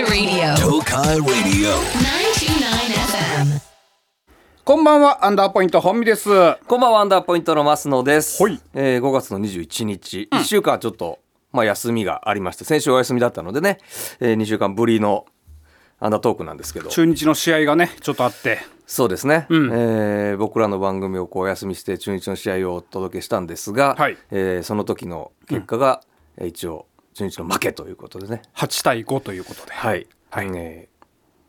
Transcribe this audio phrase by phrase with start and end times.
[0.00, 0.54] Tokai Radio.
[0.56, 1.74] Tokai Radio.
[1.74, 3.60] 929 FM.
[4.64, 6.30] こんばんはアンダーポイント本美です。
[6.66, 8.42] こんばんはアンダーポイントの増野です。
[8.42, 8.58] はい。
[8.72, 11.18] えー5月の21日、1週間ちょっと、
[11.52, 13.76] まあ、休みがありまして、先週お休みだったのでね、
[14.20, 15.26] え2週間ぶりの
[15.98, 18.60] アンダートークなんですけど、中日の試合がねちょっとあって。
[18.86, 19.54] そうですね、ん。
[19.70, 24.16] えー僕らの番組をこうお休みして中日の試合をお届けしたんですが、はい。
[24.30, 26.00] えーその時の結果が、
[26.38, 26.86] えー一応
[27.20, 29.72] 中日の負けということでね、8対5ということで。
[29.72, 30.46] はい、はい。
[30.54, 31.00] えー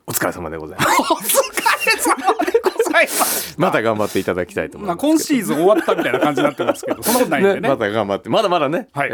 [0.07, 0.89] お疲れ様でございます。
[0.99, 3.55] お疲れ様でございます。
[3.57, 5.07] また頑張っていただきたいと思いまあます。
[5.07, 7.61] 今シーズン終わったみたいな感じになってますけどそんなことないんでね。
[7.61, 9.09] ねまた頑張ってまだまだね、はい。
[9.09, 9.13] え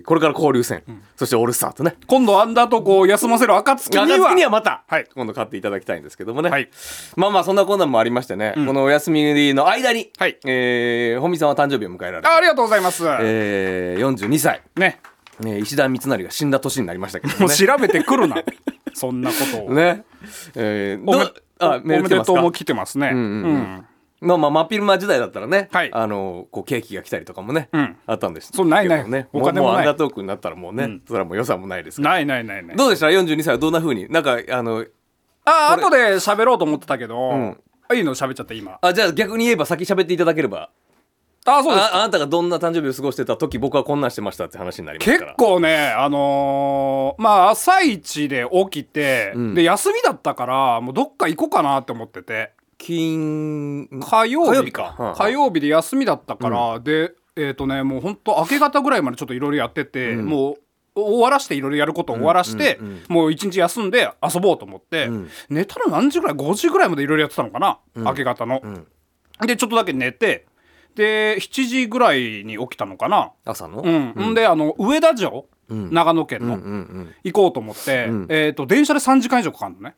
[0.00, 0.82] ーこれから交流戦、
[1.16, 1.96] そしてオールスターとね。
[2.06, 5.06] 今度アンダーとこう休ませる暁には暁にはまた、はい。
[5.14, 6.70] 今度買っていただきたいんですけどもね、はい。
[7.16, 10.38] まあまあそんなこんなんもありましてね、このお休みの間に、はい。
[10.46, 12.28] えー本見さんは誕生日を迎えられて。
[12.28, 15.00] あありがとうございます、えー、42歳、ね
[15.40, 18.36] えー石田三成が死んだ年になりましたけどもうね調べてくるな。
[18.94, 20.04] そんなことを、ね。
[20.56, 22.14] えー、おめどあおメール来てますか？
[22.14, 23.26] めでとうも来てますね、んうんう
[23.56, 23.84] ん。
[24.20, 25.90] まあまあ真っ昼間時代だったらね、はい。
[25.92, 27.96] あのこうケーキが来たりとかもね、うん。
[28.06, 29.08] あったんですそうないない。
[29.08, 29.76] ねお金もない。
[29.76, 32.14] ううアンダートークになったらもうね、それはもう予算もないですから。
[32.14, 32.76] ないないないない。
[32.76, 34.08] どうでした？42歳はどんな風に？
[34.10, 34.84] なんかあの
[35.44, 37.60] あ後で喋ろうと思ってたけど、ん。
[37.88, 38.14] あいいの？
[38.16, 38.78] 喋っちゃった今。
[38.82, 40.70] あじゃあ逆に言えば先喋っていただければ
[41.56, 45.32] あそうですああなたがどんな誕生日を過ごしてた時僕はこんなんしてましたって話になりますから。
[45.32, 49.54] 結構ねあのーまあ朝一で起きて、ん。
[49.54, 52.52] で休みだったからもうどっか行こうかなって思ってて。
[52.78, 54.96] 金火曜日か。
[54.98, 65.10] うん火曜日で休みだったから、でえっ、とねもうほんと明け方ぐらいまでちょっといろいろやってて、もう終わらしていろいろやることを終わらして、もう一日休んで遊ぼうと思って、
[65.48, 68.60] 寝たの何時ぐらい？5時ぐらいまでいろいろやってたのかな、明け方の、
[69.46, 70.46] でちょっとだけ寝て
[70.98, 73.30] で7時ぐらいに起きたのかな。
[73.44, 73.82] 朝の？
[73.82, 74.34] うん、ん。
[74.34, 79.94] であの上田城、長野県の、うんうん行こうと思って、えっ、と電車で3時間以上かかるのね。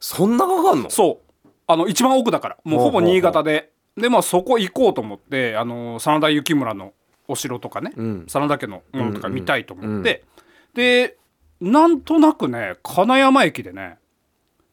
[0.00, 0.88] そんなかかんの？
[0.88, 1.48] そう。
[1.66, 2.56] あの一番奥だから。
[2.64, 3.70] もうほぼ新潟で。
[3.98, 6.94] でまあそこ行こうと思ってあの真田幸村の
[7.26, 8.24] お城とかね、ん。
[8.28, 10.24] 真田家のものとか見たいと思って、
[10.72, 11.18] で
[11.60, 13.98] なんとなくね金山駅でね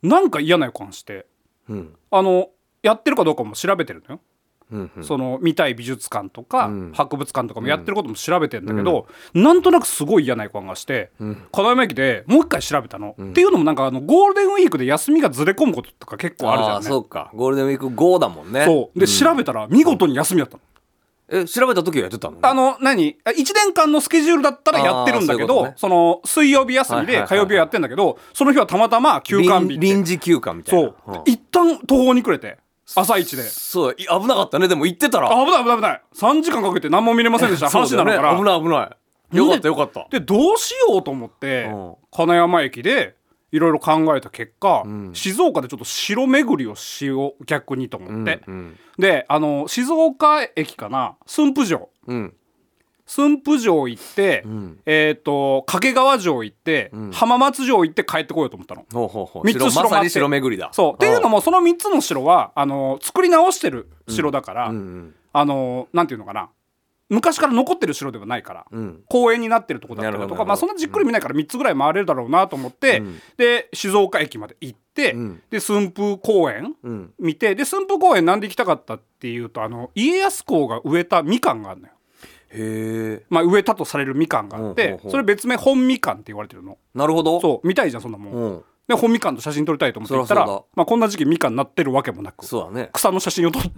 [0.01, 1.25] なんか嫌な予感して。
[1.67, 1.93] うん。
[2.09, 2.51] あの
[2.83, 4.21] やってるかどうかも調べてるのよ。
[4.71, 5.03] うんうん。
[5.03, 6.91] その見たい美術館とか、ん。
[6.93, 11.11] 博物館とかもやってることも調べてんだけど、なんとなくすごい嫌な予感がして、
[11.51, 16.87] 金山駅でもう一回調べたの、っていうのもなんかあのゴールデンウィークで休みがずれ込むこととか結構あるじゃんね。
[16.87, 17.31] あーそうか。
[17.33, 18.65] ゴールデンウィーク後だもんね。
[18.65, 18.99] そう。
[18.99, 20.63] で、調べたら見事に休みだったの。
[21.27, 22.37] え調べた時はやってたの？
[22.39, 32.59] あの何？1年間のスケジュールだったらやってるんだけどその水曜日休みで火曜日はやってんだけどその日はたまたま休館日臨時休館みたいそなう、一旦途方に暮れて
[32.95, 33.43] 朝一で。
[33.43, 34.67] そうい危なかったね。
[34.67, 35.27] でも行ってたら。
[35.31, 36.01] あ危ない危ない危ない。
[36.15, 37.69] 3時間かけて何も見れませんでした。
[37.69, 38.95] 話なのから、危ない危な
[39.33, 39.37] い。
[39.37, 40.07] よかったよかった。
[40.11, 41.95] でどうしようと思って、うん。
[42.11, 43.15] 金山駅で
[43.51, 48.77] いろいろ考えた結果、静岡でちょっと城巡りをしよう逆にと思って、うん。
[48.99, 51.15] であの静岡駅かな。
[51.25, 51.89] 駿府城。
[52.07, 52.33] うん
[53.05, 54.79] 駿府城行って、ん。
[54.85, 58.85] えっ、と掛川城行って、浜松城行って帰ってこようと思ったの。
[58.91, 59.45] ほうほうほう。
[59.45, 60.69] 三つ城まさに城巡りだ。
[60.73, 60.93] そう。
[60.95, 65.15] っていうのももその3つの城はあの作り直してる城だから、うん。
[65.33, 66.49] あのなんていうのかな。
[67.07, 69.03] 昔から残ってる城ではないから、うん。
[69.07, 73.03] 公園になってるとこだったりとか、まあ、そんなじっくり見ないから3つぐらい回れるだろうなと思って、
[73.37, 75.41] で静岡駅まで行って、ん。
[75.51, 77.13] で駿府公園うん。
[77.19, 81.93] 見てで駿府公園なんで行きたかったっていうとあの家康公が植えたみかんがあるのよ。
[83.29, 86.77] まあ、植えたとされるみかんがあってそれ別名本みかんって言われてるの。
[86.93, 87.41] なるほど。
[87.41, 88.63] そう見たいじゃんそんなもん、うん。
[88.87, 92.89] で本みかんと写真撮りたいと思って行ったらそらそまあ、こんな時期みかんになってるわけもなくそうだね。
[92.93, 93.69] 草の写真を撮って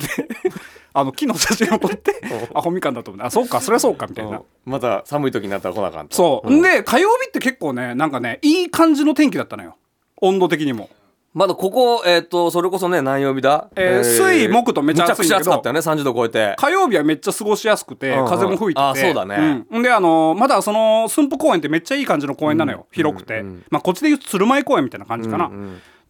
[0.93, 2.13] あの木の写真を撮って
[2.53, 4.43] あ本みかんだと思ってあそうかそりゃそうかみたいな、うん。
[4.65, 6.15] また寒い時になったら来なあかんと。
[6.15, 9.77] そう、んで火曜日って結構ねなんかねいい感じの天気だったのよ。
[10.19, 10.89] 温度的にも
[11.37, 13.69] まだここえっとそれこそね何曜日だ？
[13.75, 16.55] えー水木とめちゃちゃくちゃ暑かったよね30度超えて。
[16.57, 18.19] 火曜日はめっちゃ過ごしやすくて、うん。
[18.21, 18.79] うん風も吹いてて。
[18.81, 19.63] あそうだね。
[19.69, 25.51] うん、であのーまだその駿府公園ってめっちゃいい感じの公園なのよ、広くて、まあこっちでいうと鶴舞公園みたいな感じかな、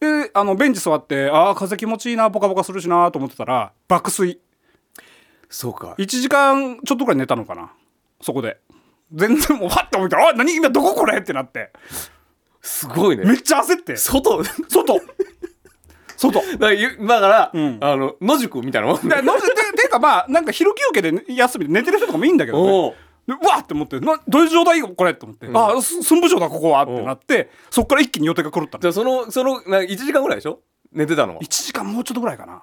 [0.00, 4.40] であのベンチ座ってああ風気持ちいいなポカポカするしなと思ってたら爆睡。
[5.50, 5.94] そうか。
[5.98, 7.70] 1時間ちょっとぐらい寝たのかな
[8.22, 8.56] そこで。
[9.12, 11.70] 全然もうファッて思ったら「あ何今どここれ?」ってなって
[12.62, 13.24] すごいね。
[13.24, 13.96] めっちゃ焦って。
[13.96, 14.42] 外。
[14.42, 15.00] だ外。
[16.16, 17.78] 外からゆだから、ん。
[17.80, 19.08] あの野宿みたいなもん。
[19.08, 19.40] でのて
[19.76, 22.94] ていうかまあなんか昼休憩で休みで寝てる人とかもいいんだけど、ね、おう。
[23.28, 28.82] でうわっって思ってなどういう状態これって思って、ああす駿府城だここはってなってそっから一気に予定が狂ったの。
[28.82, 30.60] じゃあそのそのな1時間ぐらいでしょ？
[30.92, 31.40] 寝てたのは。
[31.42, 32.62] 1時間もうちょっとぐらいかな。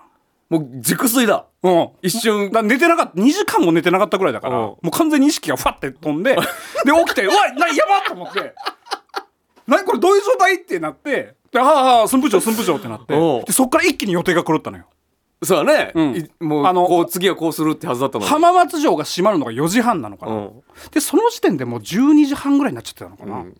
[0.49, 1.45] もう熟睡だ。
[1.63, 1.89] うん。
[2.01, 2.51] 一瞬。
[2.51, 4.59] だ寝てなかった2時間も寝てなかったぐらいだからう。
[4.59, 8.53] んもう完全に意識がファって飛んでで起きてうわなやばっと思って
[9.67, 10.55] 何これどういう状態？
[10.55, 13.45] ってなってでああああ寸部長寸部長ってなっておう。
[13.45, 14.85] でそっから一気に予定が狂ったのよ。
[15.43, 16.15] そうだね、うん。
[16.15, 18.29] いもうあのこう次はこうするってはずだったのに。
[18.29, 20.63] 浜松城が閉まるのが4時半なのかな、うん。
[20.91, 23.57] でその時点でもう12時半ぐらいになっちゃってたのかな、うん。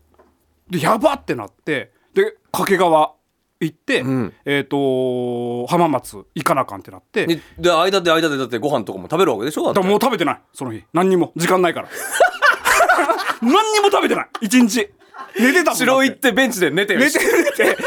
[0.70, 3.14] でやばってなってで掛川
[3.60, 4.34] 行って、ん。
[4.46, 7.28] えっ、と浜松行かなあかんってなって。
[7.28, 9.64] でで間で間でだってご飯とかも食べるわけでしょ？
[9.66, 9.76] だって。
[9.76, 10.84] だからもう食べてないその日。
[10.94, 11.32] 何にも。
[11.36, 11.90] 時間ないから。
[13.42, 14.28] 何にも食べてない。
[14.42, 14.90] 一日
[15.40, 17.78] 寝てたもん城行ってベンチで寝てる寝て寝て。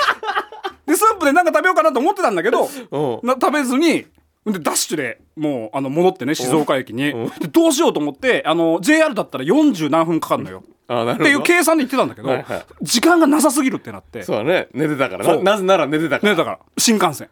[0.87, 3.27] でスープで何か食べようかなと思ってたんだけどうん。
[3.27, 4.07] な食べずに
[4.47, 7.13] でダッシュでもうあの戻ってね静岡駅に。
[7.41, 10.65] でどうしようと思ってあの JR だったら40何分かかるのよ。
[10.89, 11.25] あなるほど。
[11.25, 14.23] っていう計算で言ってたんだけど、はいはい時間がなさすぎるってなって。
[14.23, 14.69] そうだね。
[14.73, 15.43] 寝てたからそう。
[15.43, 16.59] ななぜなら寝てたから、ねだから。
[16.79, 17.29] 新幹線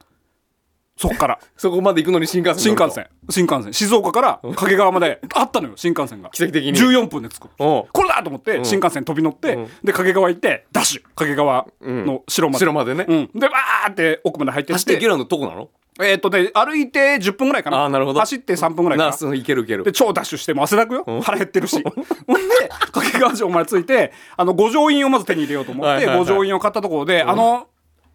[0.96, 1.38] そっから。
[1.56, 3.06] そこまで行くのに新幹線新幹線。
[3.28, 3.72] 新幹線。
[3.72, 6.30] 静岡から掛川まであったのよ新幹線が。
[6.30, 6.72] 奇跡的に。
[6.72, 7.48] 14分で着く。
[7.58, 9.64] これだと思って新幹線飛び乗って、うん。
[9.84, 11.02] で掛川行ってダッシュ。
[11.14, 13.04] 掛川の城まで、城までね。
[13.06, 15.68] うん、でわーって奥まで入ってっ走ってていけるのとこなの？
[15.98, 17.84] えーっとね歩いて10分ぐらいかな。
[17.84, 18.20] あーなるほど。
[18.20, 19.10] 走って3分ぐらいかな。
[19.10, 19.84] なそういけるいける。
[19.84, 21.82] で超ダッシュしてもう汗だくよ、腹減ってるし。
[21.82, 26.18] ほんで掛川城まで着いてあの五条院をまず手に入れようと思って、はいはいはい。
[26.18, 27.68] 五条院を買ったところで、あの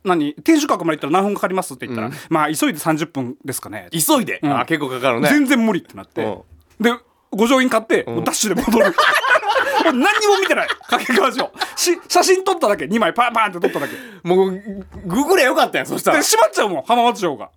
[0.04, 3.88] 何天守閣まで行ったら何分かかりますって言ったら、まあ急いで30分ですかね。
[3.92, 4.48] 急いで、ん。
[4.48, 5.30] あ結構かかるね。
[5.30, 6.24] 全然無理ってなって、
[6.80, 6.92] で
[7.32, 8.86] 五条院買って、もうダッシュで戻る。
[9.86, 10.68] もう何にも見てない。
[10.68, 11.52] 掛川城。
[11.76, 12.86] し写真撮っただけ。
[12.86, 13.96] 2枚パンパンって撮っただけ。
[14.28, 14.52] もう
[15.06, 16.18] ググれよかったやんそしたら。
[16.18, 16.84] で閉まっちゃうもん。
[16.84, 17.50] 浜松城が。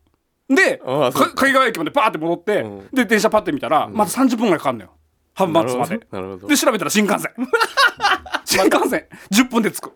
[0.49, 2.89] で掛川駅までパーって戻って、ん。
[2.93, 4.91] で電車パッて見たら、まだ30分ぐらいかかんのよ
[5.35, 6.01] 浜松まで。
[6.11, 6.49] なるほど。
[6.49, 7.33] で調べたら新幹線。
[8.45, 9.07] 新幹線。
[9.31, 9.93] 10分で着く。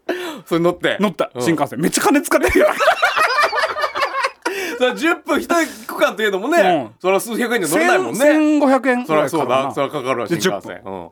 [0.46, 0.96] それ乗って。
[1.00, 1.30] 乗った。
[1.34, 1.42] うん。
[1.42, 1.80] 新幹線。
[1.80, 2.66] めっちゃ金使ってるよ。
[4.78, 5.48] それ10分一
[5.86, 6.94] 区間というのもね、うん。
[7.00, 8.20] それは数百円で乗れないもんね。
[8.20, 9.70] 1500円ぐそりゃそうだ。
[9.72, 11.08] それはかかるわで新幹線、うん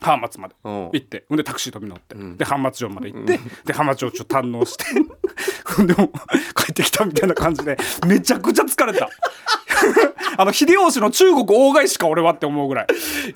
[0.00, 0.90] 浜松までうん。
[0.92, 4.84] 行ってほんでタクシー飛び乗って、で浜松城まで行って、で浜松城ちょっと堪能して
[5.84, 6.08] でも
[6.54, 7.76] 帰ってきたみたいな感じで
[8.06, 9.08] めちゃくちゃ疲れた。
[10.38, 12.86] あの秀吉の中国大返しか俺はって思うぐらい、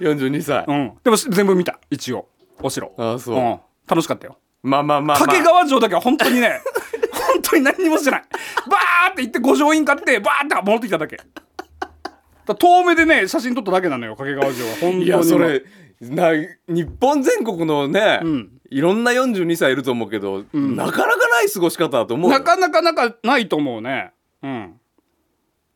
[0.00, 1.78] 42歳、うん、でも全部見た。
[1.90, 2.28] 一応。
[2.62, 2.92] お城。
[2.98, 3.58] ああそうん。
[3.86, 4.36] 楽しかったよ。
[4.62, 6.60] まあまあまあ、まあ、掛川城だけは本当にね
[7.12, 8.22] 本当に何にもしてない。
[8.68, 11.18] バーって行って五条院買ってバーって戻ってきただけ
[12.54, 14.72] 遠目でね写真撮っただけなのよ掛川城は。
[14.80, 15.64] 本当にいやそれ
[16.00, 16.32] な
[16.66, 18.48] 日本全国のね、ん。
[18.70, 22.38] いろんな42歳いると思うけど、なかなかない過ごし方だと思うよ。
[22.38, 24.12] なかなかなかないと思うね。
[24.42, 24.80] うん。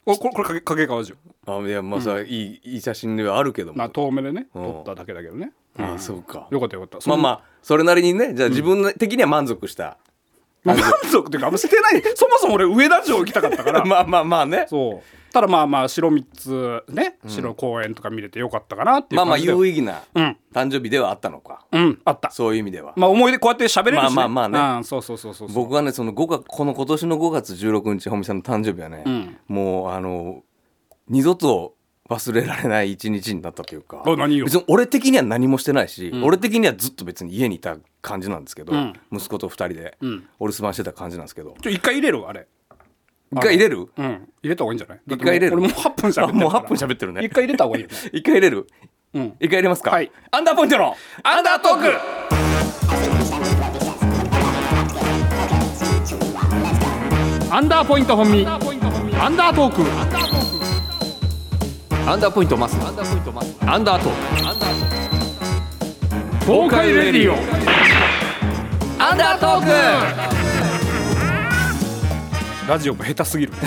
[0.07, 1.17] おこれこれ掛掛川城。
[1.47, 3.79] あいやまあさ、いいいい写真ではあるけども。
[3.79, 4.63] な遠目でねうん。
[4.63, 5.53] 撮っただけだけどね。
[5.79, 5.99] あん。
[5.99, 6.49] そうか。
[6.51, 7.09] よかったよかった。
[7.09, 9.97] まあまあそれなりにねじゃあ自分的には満足した、まあ
[10.65, 10.77] 満
[11.13, 12.03] 足っていうかあんましてない。
[12.17, 13.85] そもそも俺上田城行きたかったから。
[13.87, 14.67] まあまあまあね。
[14.69, 15.33] そう。
[15.33, 20.37] ただまあまあ白3つね白公園とか見れてよかったかなっていまあまあ有意義なうん。
[20.55, 22.31] 誕生日ではあったのか、うんあった。
[22.31, 24.77] そういう意味では、まあ思い出こうやって喋れるし、ね、まあまあまあね。
[24.79, 29.37] うんそうそうそうそう僕はねその5月この今年の5月16日本見さんの誕生日はね、ん。
[29.49, 30.43] もうあの
[31.09, 31.75] 二度と
[32.11, 34.03] 忘れられない一日になったというか。
[34.07, 34.45] あ何よ。
[34.45, 38.93] 別に俺的には何もしてないし、俺的にはずっと別に家にいた感じなんですけど、うん。
[39.11, 40.29] 息子と2人でん。
[40.39, 41.57] お留守番してた感じなんですけど。
[41.63, 42.29] ちょ一回入れる？
[42.29, 42.47] あれ。
[43.33, 43.89] 一回入れる？
[43.97, 44.29] うん。
[44.43, 45.01] 入れた方がいいんじゃない？
[45.07, 45.57] 一回入れる？
[45.57, 46.29] 俺もう8分喋ってるから。
[46.29, 47.25] あもう8分喋ってるね。
[47.25, 47.97] 一回入れた方がいいよね。
[48.13, 48.67] 一回入れる？
[49.15, 49.37] うん。
[49.41, 49.91] 一回入れますか？
[49.91, 50.13] はい。
[50.31, 51.85] アンダーポイントのアンダートーク。
[57.51, 58.59] アンダーポイント本身ア
[59.29, 60.44] ンダートーク
[62.07, 62.75] アンダーポイントマス。
[62.85, 64.19] アンダーポイントマスアンダートーク。
[66.45, 67.37] 東海レディオ。
[69.03, 70.35] アンダートー
[72.69, 73.53] ラジオが下手すぎる。
[73.53, 73.57] ク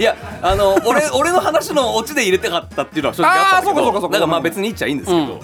[0.00, 3.92] いやあの俺 俺の話のオチで入れたかったっていうのは正直あったけど。
[3.92, 5.40] だからまあ別に言っちゃいいんですけど、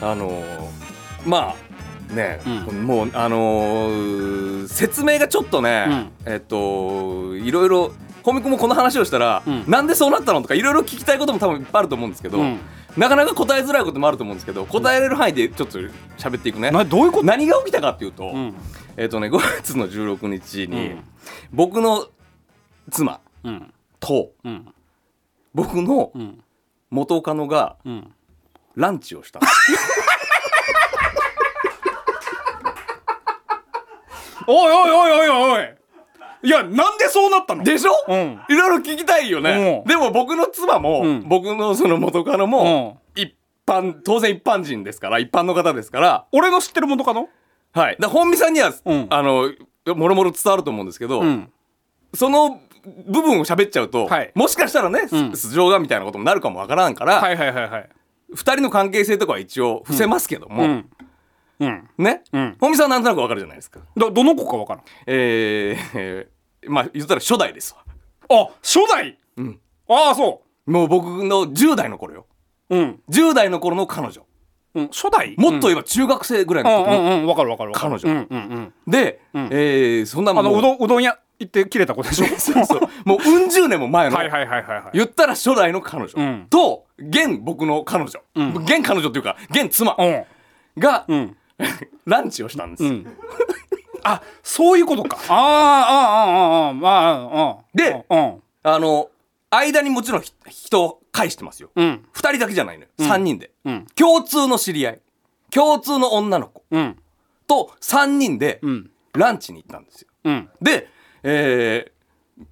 [0.00, 0.42] あの
[1.26, 1.54] ま
[2.10, 2.40] あね、
[2.82, 7.92] もうあのー説明がちょっとね、えっといろいろ
[8.22, 9.64] ホミ君もこの話をしたら、ん。
[9.70, 12.58] なんでそうなったのとかいろいろ聞きたいことも多分いっぱいあると思うんですけど、うん。
[12.96, 15.78] なかなか答えづらいこともあると思うんですけど答えれる範囲でちょっと
[16.18, 16.70] 喋っていくね。
[16.70, 17.24] などういうこと？
[17.26, 18.54] 何が起きたかっていうと、ん。
[18.96, 21.04] えっ、とね5月の16日に、うん。
[21.52, 22.06] 僕の
[22.90, 23.72] 妻うん。
[23.98, 24.74] とうん。
[25.54, 26.42] 僕のん。
[26.90, 28.12] 元カノがうん。
[28.74, 29.38] ランチをした、
[34.46, 35.74] おいおいおいおいおい
[36.42, 37.64] いやなんでそうなったの？
[37.64, 38.40] でしょ、うん。
[38.48, 39.88] いろいろ聞きたいよね、うん。
[39.88, 41.28] でも僕の妻も、うん。
[41.28, 43.34] 僕のその元カノも、一
[43.66, 46.26] 般当然一般人ですから一般の方ですから。
[46.32, 47.28] 俺の知ってる元カノ？
[47.72, 47.96] はい。
[47.98, 49.06] だ本見さんには、うん。
[49.08, 49.52] あの
[49.94, 51.50] もろもろ伝わると思うんですけど、うん。
[52.14, 52.60] その
[53.06, 54.32] 部分を喋っちゃうと、はい。
[54.34, 55.36] もしかしたらね、うん。
[55.36, 57.88] 素性がみたいなこともなるかもわからんから、はいはいはいはい。
[58.34, 60.90] 二人の関係性とかは一応伏せますけども、うん。
[61.60, 61.88] うん。
[61.98, 62.56] ね、うん。
[62.60, 63.80] 本見さんはなんとなくわかるじゃないですか。
[63.96, 64.82] どどの子かわからん。
[65.06, 66.31] えーえー
[66.68, 67.84] まあ言ったら初代ですわ。
[68.28, 69.18] あ初代？
[69.36, 69.60] うん。
[69.88, 72.26] ああそもう僕の10代の頃よ。
[72.70, 74.22] ううん、10代の頃の彼女。
[74.74, 75.34] うん、初代？
[75.36, 77.20] もっと言えば中学生ぐらいうんの時の、うん。
[77.22, 77.98] うんわかるわかるわかる。
[77.98, 78.08] 彼女。
[78.08, 78.90] うんうんうん。
[78.90, 79.38] で、ん。
[79.50, 82.26] えーそんなもあのうどんうどん屋行って切れた子でしょ？
[82.38, 82.80] そうそう。
[83.04, 84.90] もううん十年も前の、 はいはいはいはいはい。
[84.94, 86.46] 言ったら初代の彼女、うん。
[86.48, 88.56] と現僕の彼女、ん。
[88.64, 89.96] 現彼女っていうか現妻。
[89.98, 90.24] うん。
[90.78, 91.36] が、うん。
[92.06, 93.06] ランチをしたんです、うん
[94.04, 95.18] あそういうことか。
[95.28, 99.10] ああああああまああで、うん、あの
[99.50, 105.00] 間にもちろん人を介してますよ、うん、人だけじゃないのよ、う、人で、うん、共通の知り合い。
[105.50, 106.64] 共通の女の子、
[107.46, 108.62] と三人で
[109.12, 110.08] ランチに行ったんですよ、
[110.62, 110.88] で、
[111.22, 111.92] え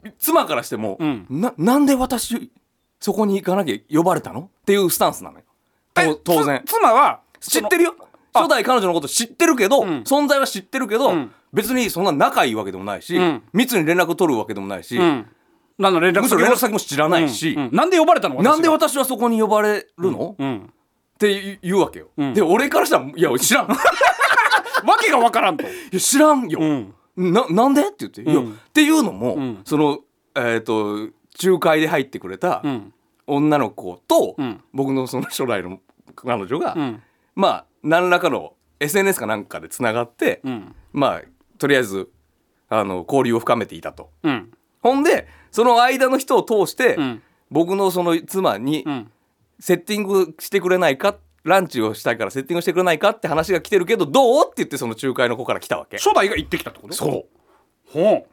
[0.05, 2.53] ー、妻からしても、うん、ななんで私
[3.01, 4.51] そこに行かなきゃ呼ばれたの？
[4.61, 5.45] っていうスタンスなのよ。
[6.23, 6.63] 当然。
[6.67, 7.97] 妻は知ってるよ。
[8.35, 11.15] 初代彼女のこと知ってるけど、存在は知ってるけど、
[11.53, 13.43] 別にそんな仲いいわけでもないし、うん。
[13.53, 15.27] 密に連絡取るわけでもないし、うん。
[15.79, 17.63] なんだ連絡むしろ連絡先も知らないし、うん。
[17.65, 17.77] うん。
[17.77, 18.37] なんで呼ばれたの？
[18.37, 18.51] 私が。
[18.51, 20.73] なんで私はそこに呼ばれるの、っうん。
[21.19, 22.35] て言うわけよ、ん。
[22.35, 23.65] で俺からしたら「いや知らん。
[23.67, 23.69] い
[24.89, 25.65] わけがわからんと。
[25.93, 26.95] や知らんよ、うん。
[27.33, 28.53] ななんで?」って言って、いやうん。
[28.53, 29.61] っていうのも、ん。
[29.65, 30.01] その
[30.37, 31.09] えっ、と
[31.43, 32.95] 仲介で入ってくれたうん。
[33.27, 34.61] 女の子と、うん。
[34.73, 35.81] 僕のその初代の
[36.17, 37.03] 彼女が、うん。
[37.35, 40.75] まあ何らかの SNS かなんかでつながって、うん。
[40.93, 41.23] まあ
[41.61, 42.09] とりあえず
[42.69, 44.11] あの交流を深めていたと。
[44.25, 44.51] うん。
[44.81, 47.23] ほんでその間の人を通して、うん。
[47.51, 49.11] 僕のその妻にうん。
[49.61, 54.45] セッティングしてくれないかランチをしたいからセッティングしてくれないかって話が来てるけどどう？
[54.47, 55.99] って言ってその仲介の子から来たわけ。
[55.99, 56.95] 初代が行ってきたってこと？
[56.95, 57.25] そう。
[57.93, 58.27] ほ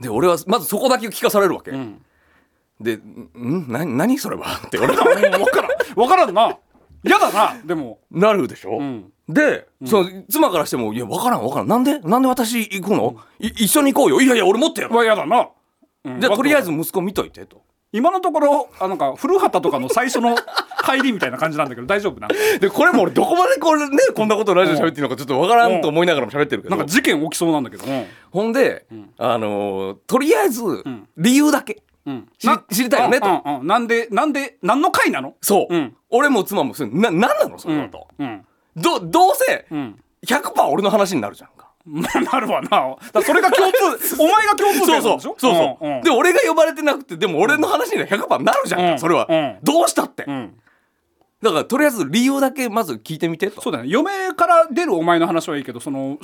[0.00, 2.02] で俺はまずそこだけ聞かされるわけ、ううん。
[2.80, 2.96] で
[3.38, 3.70] 「ん？
[3.70, 5.04] な何それは?」って俺は
[5.38, 6.00] もうわからん。
[6.00, 6.58] わからんな。
[7.04, 7.56] 嫌だな。
[7.64, 8.00] でも。
[8.10, 11.68] なるでしょ、うんで、その妻からしても「いや分からん分からん。
[11.68, 14.20] なんでなんで私行くの、い一緒に行こうよ。
[14.20, 15.48] いやいや俺持ってやるは嫌だな。
[16.04, 16.20] うん。
[16.20, 17.62] じゃあとりあえず息子見といて」と。
[17.92, 20.36] 今のところあなんか古畑とかの最初の
[20.84, 22.28] 帰りみたいな感じなんだけど大丈夫な
[22.60, 26.76] でこれも俺どこまでこれねこんなことラジオ喋っていいのかちょっと分からんと思いながらも喋ってるけど。
[26.76, 31.08] なんか事件起きそうなんだけどうんほんで、あのーとりあえずん。
[31.16, 32.28] 理由だけ、うん。
[32.38, 33.26] 知り知りたいよねと。
[33.26, 33.66] うんうんうん。
[33.66, 35.34] なんでなんで何の回なの？
[35.40, 35.96] そう、うん。
[36.10, 37.58] 俺も妻もそれな何なの？
[37.58, 38.44] それだと、うん
[38.76, 40.00] どどうせうん。
[40.26, 41.66] 100%俺の話になるじゃんか。
[41.84, 42.96] ま あなるわな。
[43.12, 45.36] だそれが共通 お前が共通そうそう点なんでしょ？
[45.38, 45.98] そうそう、ん。
[45.98, 46.02] ん。
[46.02, 48.98] で俺が呼ばれてなくてでも俺の話には100%なるじゃんか、うん。
[48.98, 49.56] それは、うん。
[49.62, 50.54] どうしたって、うん。
[51.42, 53.60] だからとりあえず理由だけまず聞いてみてと。
[53.60, 53.88] そうだね。
[53.88, 56.18] 嫁から出るお前の話はいいけどその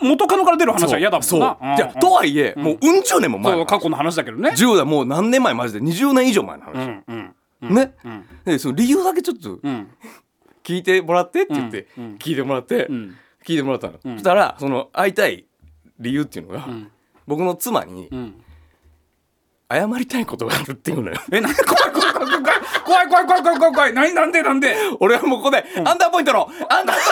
[0.00, 1.26] 元カノから出る話は嫌だもんな。
[1.26, 1.40] そう。
[1.40, 1.76] うん。
[1.76, 4.50] じゃあとはいえ、もううん十年も前過去の話だけどね。
[4.50, 5.52] 10代もう何年前？
[5.52, 7.34] マジで20年以上前の話、うん。
[7.62, 7.74] うん。
[7.74, 8.24] ね、ん。
[8.46, 9.88] でその理由だけちょっとうん
[10.64, 11.88] 聞いてもらってって言って、
[12.18, 13.16] 聞いてもらって、ん。
[13.46, 15.46] 聞いてもらったの、そしたらその会いたい
[15.98, 16.90] 理由っていうのが、ん。
[17.26, 18.44] 僕の妻にうん。
[19.72, 21.16] 謝りたいことがあるっていうのよ。
[21.30, 22.46] えなんで怖い怖い怖い怖い
[22.84, 23.94] 怖い怖い怖い怖い怖い怖い。
[23.94, 24.74] 何なんでなんで？
[24.98, 27.02] 俺はもうここで、アンダーポイントのアンダーポ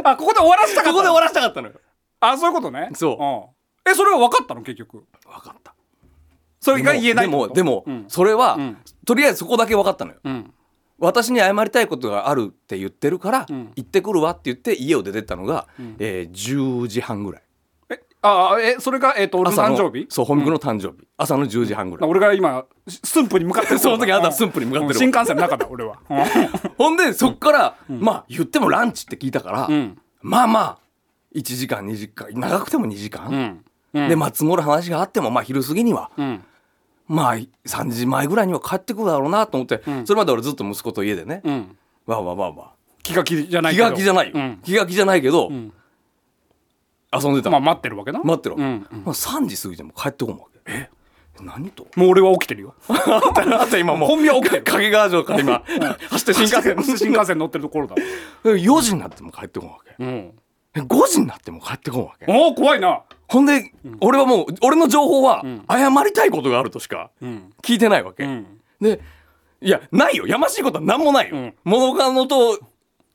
[0.00, 1.74] インあここで終わらせたかったトここで終わらせたかったのよ。
[2.20, 2.90] あそういうことね。
[2.94, 3.88] そう。
[3.88, 3.92] うん。
[3.92, 4.62] えそれは分かったの？
[4.62, 5.04] 結局。
[5.24, 5.74] 分かった。
[6.60, 8.04] それが言えないでもでも、うん。
[8.08, 8.82] それは、ん。
[9.06, 10.18] とりあえずそこだけ分かったのよ。
[10.24, 10.52] うん
[10.98, 13.72] 私に謝りたいことがあるって言ってるから、ん。
[13.76, 15.66] 行ってくるわって言って家を出てったのが、
[15.98, 17.42] えー10時半ぐらい。
[17.90, 20.06] えああえそれがえっと俺の誕生日？
[20.10, 22.10] そう本部の誕生日、朝の10時半ぐらい。
[22.10, 25.98] 俺が今駿府に向かってる その時あんた駿府に向かってるうん新幹線の中だ俺は。
[26.76, 29.96] ほんでそっから、まあ言ってもランチって聞いたから、ん。
[30.20, 30.78] まあまあ
[31.34, 34.00] 1時間2時間長くても2時間、うん。
[34.02, 34.08] うん。
[34.08, 36.44] でまあ積もる話があってもまあ昼過ぎには、うん
[37.08, 41.76] まあ3時前ぐらいには帰ってくるだろうなと思って、それまで俺ずっと息子と家でね、うん。
[42.06, 42.72] わあわあわあわ
[43.02, 43.88] 気が気じゃないけど。
[43.90, 44.60] が気じゃないよ、うん。
[44.62, 45.72] 気が気じゃないけど、ん。
[47.12, 48.20] 遊んでた、まあ待ってるわけな。
[48.22, 48.86] 待ってろ、うん。
[48.90, 50.60] まあ、3時過ぎても帰ってこんわけ。
[50.66, 50.90] え？
[51.40, 51.86] 何と？
[51.96, 52.74] もう俺は起きてるよ。
[52.88, 54.08] あったあった今もう。
[54.08, 55.62] 本名は起きてる掛川城から今、
[56.10, 57.94] 走って新幹線新幹線乗ってるところだ。
[58.44, 60.04] 4時になっても帰ってこんわけ。
[60.04, 60.34] うん。
[60.74, 62.26] 5時になっても帰ってこんわけ。
[62.28, 67.52] おお怖いなほんで、俺はもう俺の情報は謝りたいことがあるとしかうん。
[67.62, 68.46] 聞いてないわけ、うん。
[68.80, 69.00] で
[69.60, 70.26] いやないよ。
[70.26, 71.54] やましいことは何もないよ、ん。
[71.64, 72.58] 物カノと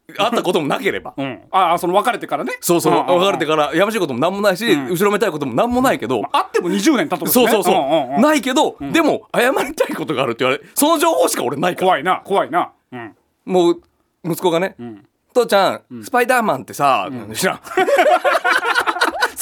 [0.08, 1.14] 会ったこともなければ。
[1.18, 1.42] うん。
[1.52, 2.54] ああその別れてからね。
[2.62, 2.94] そうそう。
[2.94, 3.22] うんうんうん。
[3.22, 7.76] 別れてからやましいことも何もないし、後ろめたいことも何もないけど、あっても20年経ってそうそうそう,、
[8.14, 11.88] んんんないけど、でも謝りたいことがあるって言われその情報しか俺ないから。
[11.88, 12.72] 怖いな怖いな。
[12.92, 13.16] うん。
[13.46, 13.82] もう
[14.26, 15.04] 息子がね、ん。
[15.34, 17.60] 父ちゃん、スパイダーマンってさ、知らん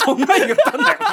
[0.04, 1.00] そんなん言ったんだよ。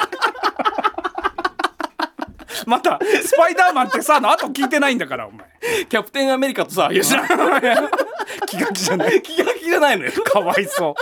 [2.65, 5.45] またスパイダーマンってさの後聞いてないんだからお前。
[5.87, 7.27] キャプテンアメリカとさいや知らん。
[8.47, 9.21] 気が気じゃない。
[9.21, 10.11] 気が気じゃないのよ。
[10.23, 10.95] かわいそう。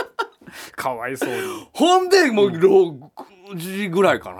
[0.76, 1.68] かわいそうに。
[1.72, 3.10] ほんでもう6
[3.56, 4.32] 時ぐらいか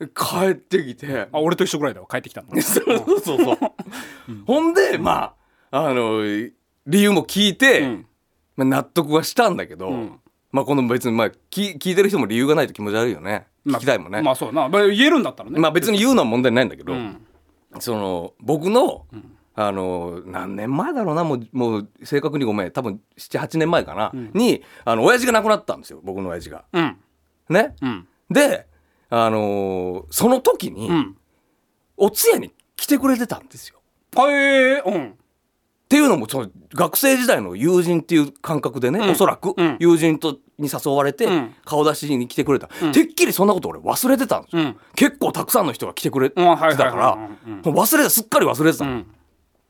[0.00, 1.28] な、帰ってきて。
[1.32, 2.06] あ俺と一緒ぐらいだわ。
[2.10, 2.48] 帰ってきたの。
[2.60, 3.58] そうそうそうそう、
[4.46, 5.34] ほんでま
[5.70, 6.22] ああの
[6.86, 8.06] 理由も聞いて、うん。
[8.56, 13.46] まあ、納得はしたんだけど、んまあこの別にまあ聞聞いてる人も理由がないと気持ち悪いよね。
[13.66, 15.58] 聞きたいもんね、まあそうだな、まあ、言えるんだったらね。
[15.58, 17.20] まあ別に言うのは問題ないんだけど、うん。
[17.80, 19.06] その僕の、
[19.54, 22.70] あの何年前だろうなもうもう正確にごめん。
[22.70, 26.00] 多分78年前かな、にあの親父が亡くなったんですよ。
[26.02, 26.64] 僕の親父が。
[26.72, 26.96] うん。
[27.50, 28.08] ね、うん。
[28.30, 28.66] で
[29.10, 31.16] あのーその時に、うん。
[31.96, 33.80] お通夜に来てくれてたんですよ。
[34.14, 35.17] はいうん
[35.88, 39.10] っていうのもその学生時代の友人っていう感覚でね、うん。
[39.12, 39.76] おそらく、うん。
[39.80, 41.54] 友人とに誘われて、うん。
[41.64, 42.92] 顔出しに来てくれた、うん。
[42.92, 44.76] てっきりそんなこと俺忘れてたんですよ、うん。
[44.94, 49.06] 結構たくさんの人が来てくれてたからはいはいはいもう忘れてすっかり忘れてたの、うん。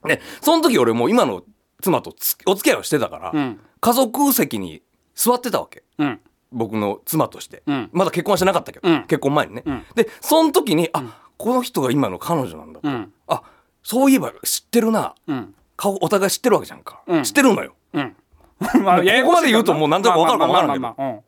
[0.08, 1.44] でその時俺もう今の
[1.80, 3.60] 妻とつお付き合いをしてたから、うん。
[3.80, 4.82] 家族席に
[5.14, 5.84] 座ってたわけ。
[5.98, 6.20] うん。
[6.50, 7.90] 僕の妻として、うん。
[7.92, 9.02] まだ結婚はしてなかったけど、うん。
[9.02, 9.84] 結婚前にね、うん。
[9.94, 13.12] でその時にあ、この人が今の彼女なんだ、うん。
[13.28, 13.42] あ
[13.84, 15.14] そういえば知ってるな。
[15.28, 17.24] うん顔お互い知ってるわけじゃんか、うん。
[17.24, 17.72] 知ってるのよ。
[17.94, 18.16] うん。
[18.84, 21.24] まもうここまで言うともう何となく分かるか分からんけど。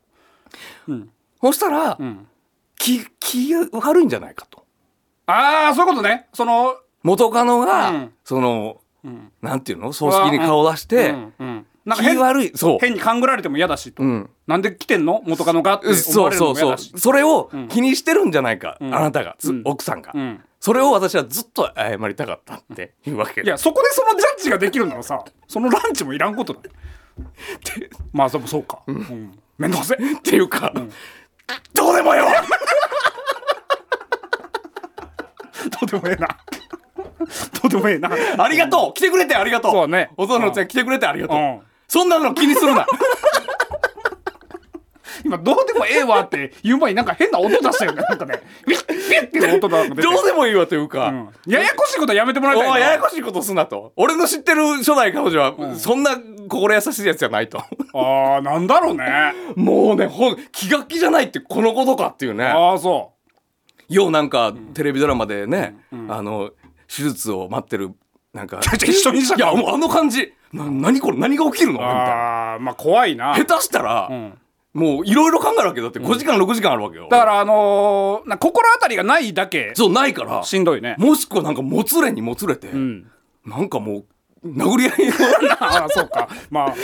[0.89, 1.09] うん。
[1.41, 2.27] そしたら、うん。
[2.77, 4.65] 気気が悪いんじゃないかと。
[5.25, 6.27] ああそういうことね。
[6.33, 8.13] その元カノが、うん。
[8.25, 9.31] そのうん。
[9.41, 9.93] なんていうの？
[9.93, 11.65] 葬式に顔出して、うんうん。
[11.85, 12.77] なんか気変悪いそう。
[12.81, 14.29] 変に勘ぐられても嫌だしと、うん。
[14.47, 15.23] なんで来てんの？
[15.25, 17.67] 元カノがって思そうわれるのそうそうも嫌だしそれをうん。
[17.69, 18.93] 気にしてるんじゃないか、ん。
[18.93, 19.61] あなたが、つうん。
[19.63, 23.41] 奥さんが、うんそれを私はずっと謝りたかったって いうわけ。
[23.41, 26.75] いやそこでそのジャッジができるならさそのランチもいらんことだよ
[28.13, 30.13] まあでもそうか、うん、めんどくせえ。
[30.13, 30.71] っていうか、
[31.73, 32.25] どうでもよ
[35.69, 36.27] どうでもええな。
[37.61, 38.09] どうでもええな。
[38.43, 38.93] ありがとう。
[38.93, 39.71] 来てくれてありがとう。
[39.71, 40.11] そうね。
[40.15, 42.87] お父さんのお茶来てくれてありがとう、うんそんなの気にするな
[45.23, 48.01] 今どうでもええわって言う前になんか変な音出したよね。
[48.07, 51.29] なんかねピッピッっていう音だどうでもいいわというか、うん。
[51.51, 52.79] ややこしいことはやめてもらいたいな。
[52.79, 53.93] ややこしいことすなと。
[53.95, 57.59] 俺の知ってる初代彼女は、そんな心優しいやつじゃないと。
[57.59, 59.33] ああなんだろうね。
[59.55, 62.45] もうねほん気が気じゃないってこのことかっていうね。
[62.45, 63.13] ああそ
[63.89, 65.75] ようなんかテレビドラマでね、
[66.09, 66.51] あの
[66.87, 67.91] 手術を待ってる
[68.33, 68.59] なんか。
[68.75, 70.33] 一緒にしたいやもうあの感じ。
[70.53, 71.79] な何これ何が起きるの？
[71.79, 72.01] みうたいな。
[72.01, 73.33] ああまあ怖いな。
[73.35, 74.37] 下手したら、ん
[74.73, 77.07] もういろいろ考えるわけだって5時間、6時間あるわけよ。
[77.09, 79.73] だからあのーな心当たりがないだけ。
[79.75, 80.43] そうないから。
[80.43, 80.95] しんどいね。
[80.97, 83.07] もしくはなんかもつれにもつれて、うん。
[83.45, 84.03] なんかも
[84.43, 85.13] う殴り合いの
[85.59, 86.29] ああそうか。
[86.49, 86.75] まあ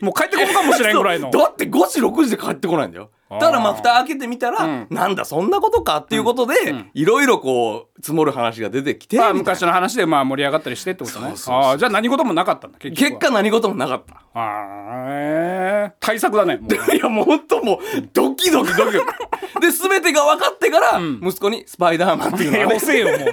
[0.00, 1.30] もう帰ってこんかもしれんぐらいの。
[1.32, 4.86] だって5時6時で帰ってこないんだよただまあ蓋開けてみたら、うん。
[4.90, 6.54] なんだそんなことかっていうことで
[6.94, 11.34] いろいろこう積もる話が出てきて、まあ昔の話でまあ盛り上がったりしてってことね。
[11.48, 14.14] ああじゃあ何事もなかったんだ結結果何事もなかった。
[14.14, 16.58] ああええ対策だね
[16.94, 17.78] いやもうほんともう
[18.12, 19.06] ドキドキドキドキ。
[19.60, 23.26] で全てが分かってから、息子に「スパイダーマン」っていうのえがね 遅えよも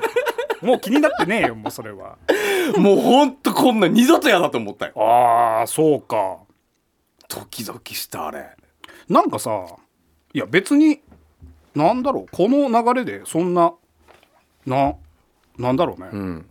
[0.62, 0.65] う。
[0.65, 2.17] もう気になってねえよもうそれは。
[2.77, 4.93] もうほんとこんな二度と嫌だと思ったよ。
[4.97, 6.38] ああそうか。
[7.29, 8.49] ドキドキしたあれ。
[9.08, 9.51] なんかさ
[10.35, 10.99] いや別に
[11.73, 12.25] なんだろう。
[12.29, 13.73] この流れでそんな
[14.65, 14.95] な
[15.57, 16.45] なんだろうね、ん。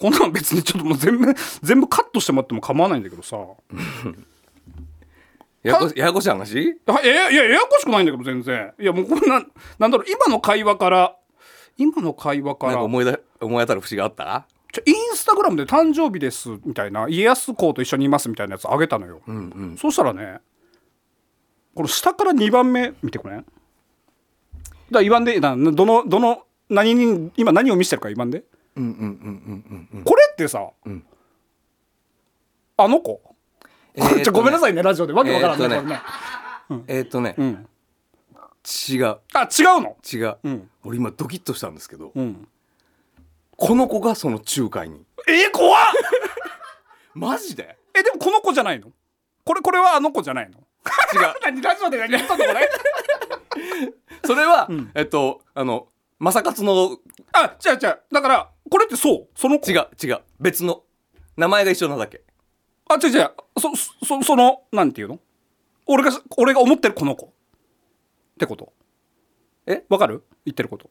[0.00, 3.36] こんなん別にちょっともう 全部全部カットしてもらっても構わないんだけどさ。
[5.64, 6.78] ややこややこしい話？
[6.86, 8.72] あえいやややこしくないんだけど全然。
[8.78, 9.44] いやもうこんな
[9.80, 10.06] なんだろう。
[10.08, 11.16] 今の会話から
[11.76, 12.72] 今の会話から。
[12.74, 14.46] なんか思いだ思い当たる節があった？
[14.72, 19.38] ちょインスタグラムで「誕生日です」みたいな家康公と一緒にいますみたいなやつあげたのよ、うんう
[19.72, 19.76] ん。
[19.76, 20.38] そしたらね
[21.76, 23.38] この下から2番目見てくれん？
[23.40, 23.50] だか
[24.90, 28.44] ら言わんでなどのどの何に今何を見せてるか言わんで？
[28.76, 31.04] うんうんうんうんうんこれってさ、ん。
[32.78, 33.20] あの子、
[33.94, 34.24] えーとね。
[34.32, 35.12] ごめんなさいねラジオで。
[35.12, 36.00] わけわからんね,、
[36.88, 37.68] ええーっとね、うん、
[38.90, 39.18] 違う。
[39.34, 39.96] あ違うの？
[40.10, 40.70] 違う、うん。
[40.84, 42.48] 俺今ドキッとしたんですけど、うん。
[43.56, 45.82] この子がその仲介にえー、怖っ！
[47.14, 47.76] マジで？
[47.94, 48.90] えでもこの子じゃないの？
[49.44, 50.65] これこれはあの子じゃないの？
[51.14, 51.34] 違う。
[51.42, 52.70] 何ラジオで何やったのこれ。
[54.24, 56.98] それは、えっとあの正勝の
[57.32, 58.02] あ違う違う。
[58.12, 59.28] だからこれってそう？
[59.34, 59.70] その子？
[59.70, 60.20] 違う違う。
[60.40, 60.82] 別の。
[61.36, 62.22] 名前が一緒なだけ。
[62.88, 63.30] あ違う違う。
[63.58, 65.20] そそそのなんていうの？
[65.86, 67.26] 俺が俺が思ってるこの子。
[67.26, 67.30] っ
[68.38, 68.72] てこと？
[69.66, 69.84] え？
[69.88, 70.24] わかる？
[70.44, 70.90] 言ってること。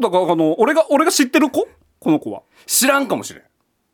[0.00, 1.68] だからあの俺が俺が知ってる子？
[1.98, 2.42] この子は。
[2.66, 3.42] 知らんかもしれん。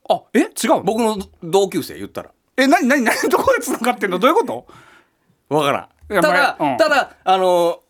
[0.09, 0.41] あえ？
[0.41, 0.83] 違うの？
[0.83, 2.31] 僕の同級生言ったら。
[2.57, 4.19] え何何何どこで繋がってんの？
[4.19, 4.67] どういうこと？
[5.57, 6.23] わからん。
[6.23, 6.77] ただ、まあうん。
[6.77, 7.81] ただあの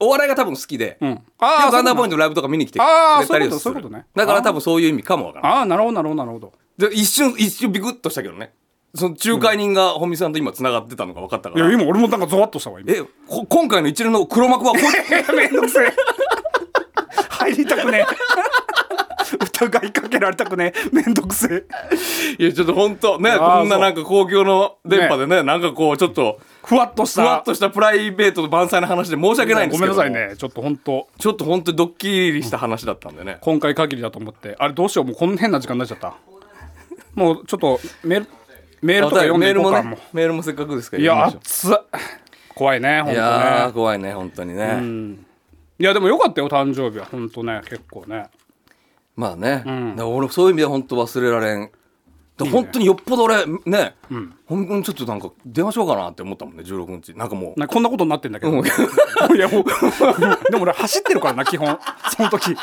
[0.00, 1.14] お笑いが多分好きで、うん。
[1.14, 3.90] であガンダーポイントトのライブとか見に来てくれたりする。
[3.90, 5.52] ねだから多分そういう意味かもわからん。
[5.52, 6.52] ああなるほどなるほどなるほど。
[6.78, 8.52] で一瞬一瞬ビクッとしたけどね。
[8.94, 12.92] その仲介人が本見さんと今つながってたのが分かったから、いや今俺もなんかゾワッとしたわ今。
[12.92, 14.82] えこ今回の一連の黒幕はこい
[15.36, 15.92] めんどくせえ。
[17.28, 18.06] 入りたくねえ。
[19.36, 20.90] 疑いかけられたくねえ。
[20.92, 21.66] めんどくせえ。
[22.38, 25.42] いやちょっと本当ねこんななんか公共の電波でね。
[25.42, 27.22] なんかこうちょっとふわっとした。
[27.22, 30.36] ふわっとしたプライベートと万歳の話で申し訳ないんですけどごめんなさいね。
[30.36, 31.08] ちょっと本当。
[31.18, 34.54] ちょっと本当にドッキリした話だったんでね、今回限りだと思って。
[34.58, 35.06] あれどうしよう。
[35.06, 36.14] もうこんな変な時間になっちゃった。
[37.14, 38.26] もうちょっとメール
[38.82, 41.84] メールとか読んでいこうかもねメールもせっかくですからいや熱っ。
[42.54, 43.16] 怖いねうい本当ね。
[43.16, 45.16] やー怖いね本当にね、
[45.78, 47.06] いやでもよかったよ誕生日は。
[47.06, 48.26] 本当ね結構ね。
[49.16, 51.70] まあね、だから俺そういう意味では本当忘れられん
[52.44, 53.94] 本当によっぽど俺ね、
[54.46, 57.14] 本当にちょっとなんか電話しようかなって思ったもんね16日。
[57.14, 57.60] なんかもう。
[57.60, 58.64] なこんなことになってんだけど、うん。
[59.36, 59.64] いやもう
[60.50, 61.78] でも俺走ってるからな基本。
[62.16, 62.56] その時。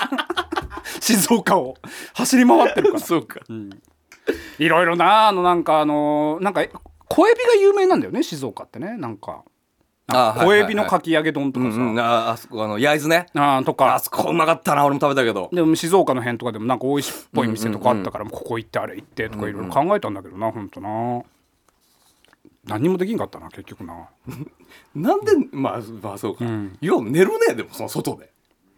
[1.02, 1.76] 静岡を。
[2.14, 3.00] 走り回ってるから。
[3.00, 3.40] そうか、
[4.60, 6.64] いろいろなあのなんかあのなんか
[7.08, 8.98] 小エビが有名なんだよね静岡ってね。
[8.98, 9.44] なんか
[10.08, 13.26] 小エビのかき揚げ丼とかさ、うんうん、ああそこあの焼津ね。
[13.34, 13.96] あーとか。
[13.96, 15.50] あそこうまかったな俺も食べたけど。
[15.52, 21.24] でも静岡の辺とかでもなんか美味しっぽい店とかあったから、ここ行ってあれ行ってとかいろいろ考えたんだけどな、ほんとな。
[22.66, 24.10] 何にもできんかったな結局な。
[24.94, 26.46] なんでまあまあそうか、
[26.82, 28.32] よう寝るねでもその外で。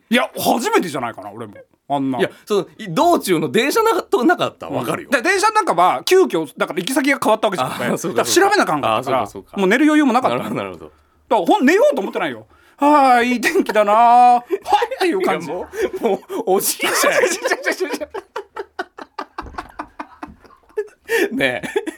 [0.10, 1.56] いや初めてじゃないかな俺も。
[1.90, 2.20] あんな。
[2.20, 10.92] いやそのい道中の電車なかとなかったら分かるよ、で電車の中は急遽だから行き先が変わったわけじゃんあーそうかだから調べなあかんかからもう寝る余裕もなかなっただかるほど
[11.30, 12.48] なるほどらほん寝ようと思ってないよ。
[12.78, 15.48] はあいい天気だなはいっていう感じ。
[15.48, 15.68] も
[16.00, 17.20] うもうおじいちゃんや。
[21.32, 21.98] ねえ。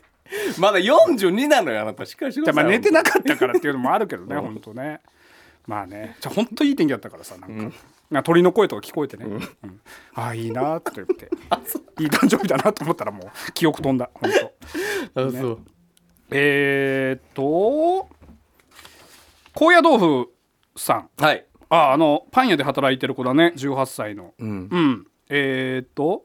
[0.60, 2.06] まだ42なのよあなた。
[2.06, 2.64] しっかりしてください。
[2.64, 5.02] まあ寝てなかったからっていうのもあるけどね本当ね。
[5.68, 6.16] まあね。
[6.20, 7.78] じゃあ本当いい天気だったからさなんか、
[8.10, 9.42] なんか鳥の声とか聞こえてね、うん。
[10.16, 11.30] ああいいなと言って。
[12.00, 14.10] いい誕生日だなと思ったらもう記憶飛んだ。
[14.14, 14.32] 本
[15.14, 15.28] 当。
[15.28, 15.60] あそう。
[16.32, 18.08] えー、っと
[19.60, 20.30] 高野豆腐
[20.78, 21.10] さん。
[21.22, 21.46] はい。
[21.68, 23.52] ああのパン屋で働いてる子だね。
[23.58, 24.34] 18歳の。
[24.40, 24.70] うん。
[24.72, 25.08] うん。
[25.28, 26.24] えー、っと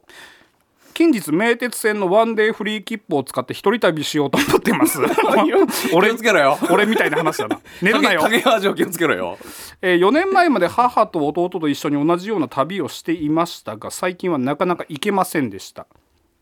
[0.95, 5.01] 近日名鉄線のワンデーフリー切符を使って一人旅しようと思ってます。
[5.03, 6.57] 気俺をつけろよ。
[6.71, 7.59] 俺みたいな話だな。
[7.83, 9.37] 寝るなよ、影影橋を気をつけろよ。
[9.83, 15.89] えー4年前まで母と弟と一緒に同じような旅をしていましたが最近はなかなか行けませんでした。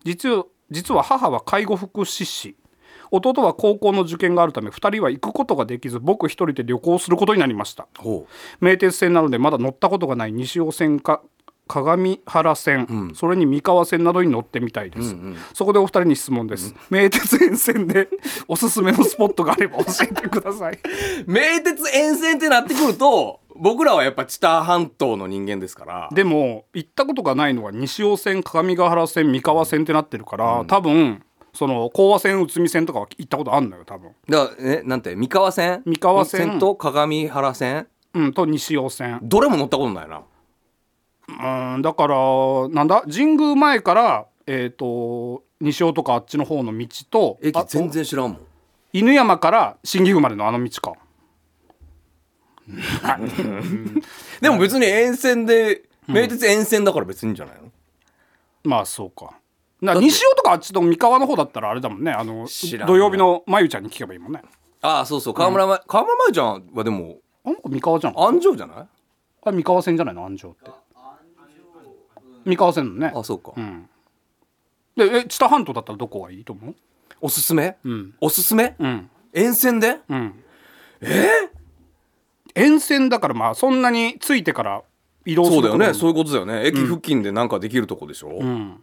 [0.05, 2.55] 実は実は母は介護福祉士
[3.13, 7.87] 弟は高校の受験があるため2人は行くことができず僕一人で旅行することになりました。
[7.99, 8.27] ほ
[8.61, 11.23] 名鉄線なのでまだ乗ったことがない西尾線か
[11.69, 15.17] 鏡原線、それに三河線などに乗ってみたいです、
[15.55, 18.09] そこでお二人に質問です、名鉄沿線で
[18.49, 20.79] おすすめのスポットがあれば 教えてください。
[21.27, 26.09] 名鉄沿線ってなってくると僕らはやっぱ知多半島の人間ですから。
[26.13, 31.23] でも行ったことがないのが西尾線鏡ヶ原線三河線ってなってるから、多分
[31.55, 34.13] その講和線内海線とかは行ったことあんのよ多分。
[34.29, 35.83] だからえなんて三河線？
[35.85, 36.59] 三河線。
[36.59, 37.87] と鏡原線？
[38.15, 39.21] うんと西尾線。
[39.23, 40.23] どれも乗ったことないな。
[41.75, 42.17] うんだから
[42.71, 43.03] なんだ？
[43.03, 48.41] 神宮前からえっ、と西尾とかあっちの方の道とあ駅全然知らんもん。
[48.95, 50.95] 犬山から新岐阜までのあの道か。
[54.41, 57.71] でも別に沿線で名鉄沿線だから別にいいんじゃないの、
[58.65, 59.35] まあそうか
[59.83, 62.13] な西尾とかあっちの三河の方だったらあれだもんね。
[62.13, 64.41] あの土曜日のまゆちゃんに聞けばいいもんね。
[64.81, 65.35] ああそうそう。
[65.35, 68.15] 川村ま、川村舞ちゃんはでもあん三河じゃん。
[68.17, 68.77] 安城じゃない？
[69.45, 70.25] あれ三河線じゃないの？
[70.25, 70.71] 安城って。
[72.45, 73.13] 三河線のね。
[73.15, 73.53] あそうか、
[74.97, 76.75] でえ知多半島だったらどこがいいと思う？
[77.21, 78.15] おすすめ、ん。
[78.21, 79.11] おすすめ、うん。
[79.33, 80.45] 沿線で、うん。
[82.55, 84.83] 沿線だからまあそんなについてから
[85.25, 85.95] 移動すそうだよね。
[85.95, 86.67] そういうことだよね。
[86.67, 88.83] 駅付近でなんかできるとこでしょ、うん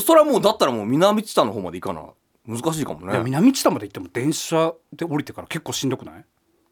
[0.00, 2.08] それはもうだったらもう南知多の方まで行かな
[2.46, 3.20] 難しいかもね。
[3.24, 6.24] 南知多まで行っても電車で降りてから結構しんどくない？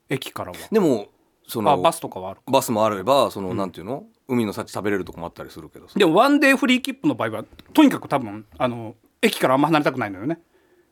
[0.08, 0.58] 駅からは。
[0.70, 1.08] でも
[1.46, 4.04] そのあバスとかはあるバスもあればその、なんていうの？
[4.28, 5.94] 海の幸食べれるとこもあったりするけどさ。
[5.98, 10.40] でもワンデーフリー切符の場合はとにかく多分あの駅からあんま離れたくないのよね。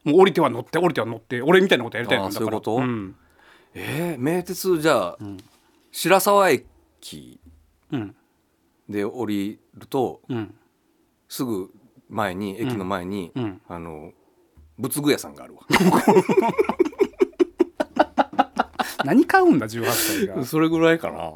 [0.04, 2.44] もう降りては乗って降りては乗って俺みたいなことやりたいのあだから。
[2.44, 2.80] そういうこと？
[2.80, 3.16] ん。
[3.74, 5.18] えー、名鉄じゃあ、
[5.92, 7.40] 白沢駅
[7.92, 8.16] うん。
[8.88, 10.54] で降りるとうん。
[11.28, 11.70] すぐ
[12.08, 13.60] 前に駅の前に、ん。
[13.68, 14.12] あの
[14.78, 15.62] 仏具屋さんがあるわ。
[19.04, 20.44] 何買うんだ18歳が。
[20.44, 21.30] それぐらいかな。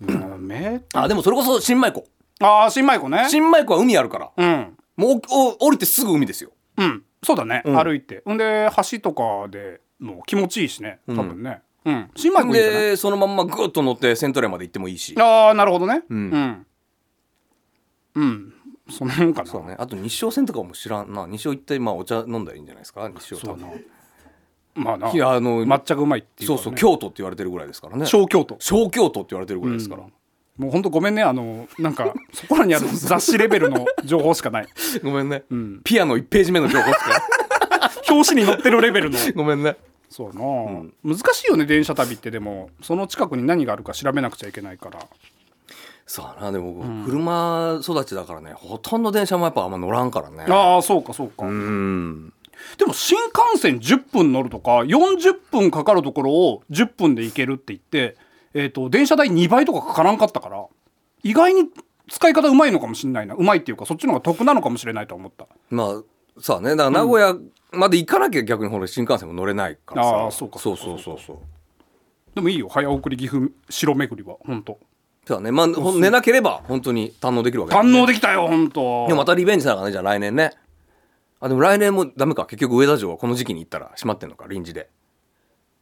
[0.00, 2.04] うんめあでもそれこそ新米湖。
[2.40, 3.26] ああ新米湖ね。
[3.28, 4.30] 新米湖は海あるから。
[4.36, 4.76] うん。
[4.96, 6.52] もうおお降りてすぐ海ですよ。
[6.76, 7.04] うん。
[7.22, 7.74] そうだね、ん。
[7.76, 8.22] 歩いて。
[8.30, 11.00] んで橋とかでもう気持ちいいしね。
[11.08, 11.62] 多分ね。
[11.84, 12.80] うん、新米湖いいんじゃない？
[12.90, 15.14] でそのまんまグッと乗ってセントレアまで行ってもいいし。
[15.18, 16.02] ああなるほどね。
[16.10, 16.14] ん。
[16.14, 16.66] うん、
[18.14, 18.54] うん
[18.90, 19.50] その辺かな？
[19.50, 19.76] そうね。
[19.78, 21.26] あと日照線とかも知らんな。
[21.26, 23.08] 日照行ってまあお茶飲んだらいいんじゃないですか？
[23.08, 23.66] 日照そうな。
[24.74, 25.10] まあな。
[25.10, 28.06] いやあの抹茶がうまいっていうそうそう京都って言われてるぐらいですからね。
[28.06, 28.56] 小京都。
[28.60, 31.22] 小京都って言われてるぐらいですから、もうほんとごめんね。
[31.22, 34.68] あのなんかそこらにある 雑誌レベルの情報しかない。
[35.02, 35.80] ごめんね、ん。
[35.84, 37.22] ピアノ1ページ目の情報しか。
[38.10, 39.18] 表紙に載ってるレベルの。
[39.34, 39.76] ごめんね。
[40.10, 42.30] そうな、難しいよね電車旅って。
[42.30, 45.00] でもその近くに何があるか調べなくちゃいけないから
[46.08, 46.50] そうだな。
[46.50, 50.46] でも、車育ちだからねほとんど電車もやっぱあんま乗らんからね。
[50.48, 52.32] ああそうかそうか、うん。
[52.78, 58.16] でも新幹線10分乗るとか40分かかるところを10分で行けるって言って、
[58.54, 60.64] えー、と電車代2倍とかかからんかったから
[61.22, 61.68] 意外に
[62.08, 63.34] 使い方うまいのかもしれないな。
[63.34, 65.46] うまいっていうかそっちの方が得なのかもしれないと思った。
[65.68, 66.02] まあ
[66.40, 66.70] さあね。
[66.70, 67.36] だから名古屋
[67.72, 71.36] まで行かなきゃ逆にほら新幹線も乗れないからさ、あーそうかそうそうそうそう
[72.34, 72.68] でもいいよ。
[72.70, 74.78] 早送り岐阜城巡りは本当
[75.28, 75.52] そうだね。
[75.52, 79.04] まあほん寝なければ本当に堪能できるわけだ堪能できたよ本当。
[79.08, 80.52] でもまたリベンジしながらねじゃあ来年ね。
[81.38, 82.46] あでも来年もダメか。
[82.46, 84.88] 結局上田城はこの時期に行ったら閉まってんのか臨時で。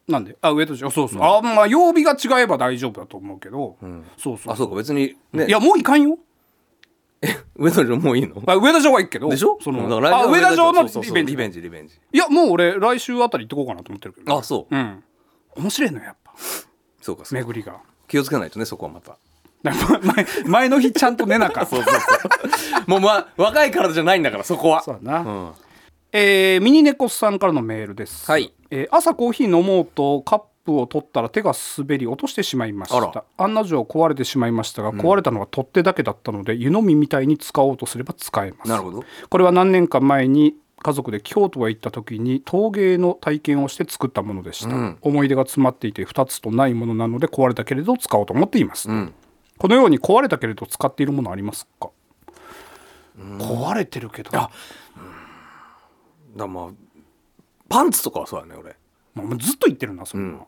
[0.09, 0.37] なんで？
[0.43, 0.91] あ上と城。
[0.91, 3.77] そうそう、あまあ曜日が違えば大丈夫だと思うけど、
[4.19, 4.53] そうそう。
[4.53, 4.75] あそうか。
[4.75, 5.47] 別にね。
[5.47, 6.19] いやもういかんよ。
[7.55, 8.43] 上田城もういいの？
[8.47, 9.29] あ上田城は行くけど。
[9.29, 9.59] でしょ？
[9.63, 11.31] そのあ上田城のリベンジ。
[11.31, 12.01] リベンジリベンジ。
[12.13, 14.77] いやもう俺来週あたり行ってこうかなと思ってるけど、あそう。
[14.77, 15.05] うん
[15.57, 16.35] 面白いのよやっぱ。
[17.01, 17.47] そうかそうか。
[17.47, 17.81] 巡りが。
[18.09, 19.17] 気をつけないとねそこはまた
[20.03, 22.01] 前前の日ちゃんと寝なかそうそうそ
[22.87, 22.91] う。
[22.91, 24.83] もうまあ若い体じゃないんだからそこは。
[24.83, 25.51] そうだな、うん。
[26.13, 28.53] えーミニネコスさんからのメールです、はい。
[28.71, 38.69] えー朝コーヒー飲もうとカップを取ったら手が滑り落としてしまいましあた案の定壊れてしまいましたが、壊れたのは取っ手だけだったので湯飲みみたいに使おうとすれば使えます。
[38.69, 39.05] なるほど。
[39.31, 44.99] これは何年か前に家族で京都へ行った時に陶芸の体験をして作ったものでした、うん。
[45.01, 49.13] 思い出が詰まっていて2つとないものなので壊れたけれど使おうと思っています、ん
[49.59, 51.91] このように壊れたけれど使っているものありますか、
[53.17, 54.31] 壊れてるけど。
[54.37, 54.51] あ
[56.37, 56.69] だまあ
[57.69, 58.77] パンツとかはそうだね俺。
[59.15, 60.41] もうずっと言ってるなそんな、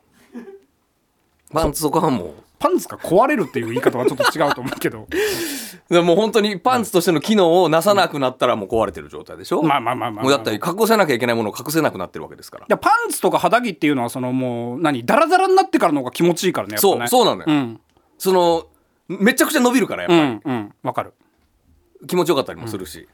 [1.51, 2.25] パンツとかはも。
[2.25, 5.07] うパンツが壊れるっていう言い方はちょっと違うと思うけど。
[5.89, 9.63] でも本当にパンツとしての機能をなさなくなったらもう壊れてる状態でしょ？
[9.63, 12.65] まあまあまあまあまあもうだったら隠せなきゃいけないものを隠せなくなってるわけですから。
[12.65, 15.05] いやパンツとか肌着っていうのはそのもう何？
[15.05, 16.77] ダラダラになってからの方が気持ちいいからねね。
[16.79, 17.79] そうそうなのよ、うん。
[18.17, 18.67] その
[19.09, 20.73] めちゃくちゃ伸びるからやっぱうんうん。
[20.83, 21.13] わかる。
[22.01, 23.07] り、気持ちよかったりもするし、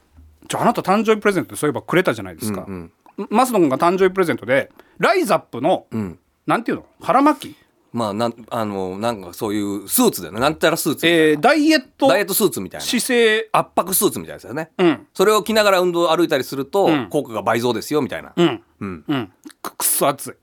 [0.48, 2.92] じゃああなた誕生日プレゼントでそういえばくれたじゃないですか、うん
[3.30, 6.20] マスノ君が誕生日プレゼントでライザップの、うん。
[6.46, 6.86] なんていうの？
[7.02, 7.56] 腹巻き、
[7.94, 10.42] まあなんあのなんかそういうスーツだよね。
[10.42, 12.86] なんたらスーツみたいな、えーダイエットダイエットスーツみたいな。
[12.86, 15.08] 姿勢圧迫スーツみたいなやつだよね、うん。
[15.14, 17.08] それを着ながら運動歩いたりすると、ん。
[17.10, 18.64] 効果が倍増ですよみたいな、うん。
[18.82, 19.04] うん。
[19.08, 19.32] うん。
[19.62, 20.34] くくっそ熱い。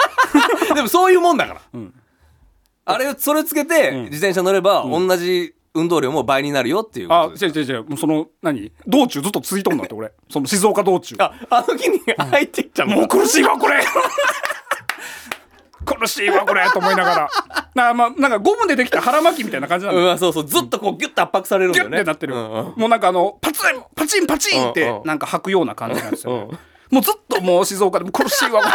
[0.74, 1.60] でもそういうもんだから、
[2.86, 7.84] あれをそれつけて自転車乗れば、同じ運動量も倍になるよっていうあ違う違う違う。
[7.84, 8.72] もうその何？
[8.86, 10.12] 道中ずっと続いとんだって俺。
[10.30, 11.16] その静岡道中。
[11.18, 13.84] ああの木に入ってきちゃうのもう苦しいわこれ。
[15.84, 17.28] 苦しいわこれと思いながら。
[17.74, 20.44] なまあなんかゴムでできた腹巻きみたいな感じなんうん、そうそう。
[20.46, 21.96] ずっとこうギュッと圧迫されるんだよね。
[21.98, 22.74] ギュッてなってる、うんうん。
[22.76, 26.48] もうなんかあのパチンパチンパチンってなんか履くような感じなんですよ、ね。
[26.50, 26.58] うん
[26.90, 28.68] もうずっともう静岡でも苦しいわこ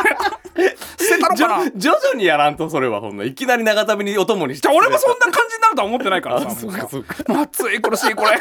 [0.58, 1.71] れ捨てたのじょかな。
[1.76, 3.24] 徐々にやらんとそれはほんの。
[3.24, 7.15] いきなり長旅にお供にしてじゃあ俺もそんな感じになるとは思ってないからさあそうかそうか。
[7.28, 8.39] もう暑い苦しいこれ。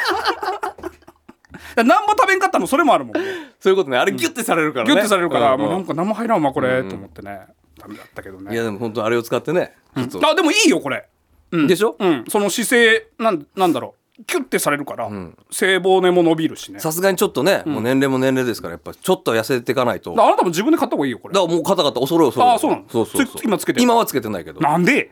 [1.77, 3.13] 何も食べんかったのそれもあるもん。
[3.15, 3.21] ギ
[3.61, 3.97] そういうことね。
[3.99, 4.93] あれギュッてされるからね。
[4.95, 7.41] ュッてされるから、うんもうなんか何も入らんわこれ、と思ってね。
[7.79, 8.53] ダメだったけどね。
[8.53, 11.07] いやでも本当あれを使ってねちょっとあでもいいよこれ。
[11.53, 11.97] でしょ？
[11.99, 12.25] うん。
[12.29, 15.11] その姿勢なんなんだろうキュッてされるから、
[15.51, 16.81] 背骨も伸びるしね。
[16.81, 20.11] さすがにちょっとね、もう年齢も年齢ですからやっぱちょっと痩せていかないと。
[20.11, 21.35] だかあなたも自分で買った方がいいよこれ。
[21.35, 22.85] らもう肩肩おそろいおそろいあそうなの？
[22.89, 23.37] そうそうそう。
[23.41, 24.61] つ今つけてる今はつけてないけど。
[24.61, 25.11] なんで？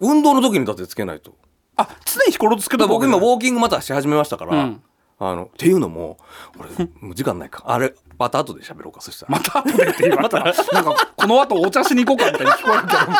[0.00, 1.34] 運動の時にだってつけないと。
[1.76, 4.82] あ常に日頃つけだから僕今ウォーキングまたし始めましたから、うん。
[5.18, 6.18] あのっていうのも
[6.58, 6.68] 俺
[7.00, 7.62] もう時間ないか。
[7.66, 9.32] あれまた後で喋ろうかそしたら。
[9.32, 10.22] また後でって言わ。
[10.22, 10.38] れ た。
[10.40, 12.98] らなんかこの後お茶しに行こうかみたいに聞こえるけど。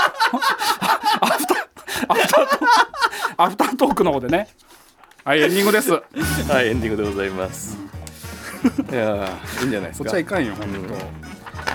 [1.21, 4.49] アフタアフタートークの方でね
[5.25, 5.93] はいエンディングです。
[5.93, 7.79] はいエンディングでございます。
[8.91, 10.05] いやーいいんじゃないですか。
[10.05, 10.69] そっちはいかんよ本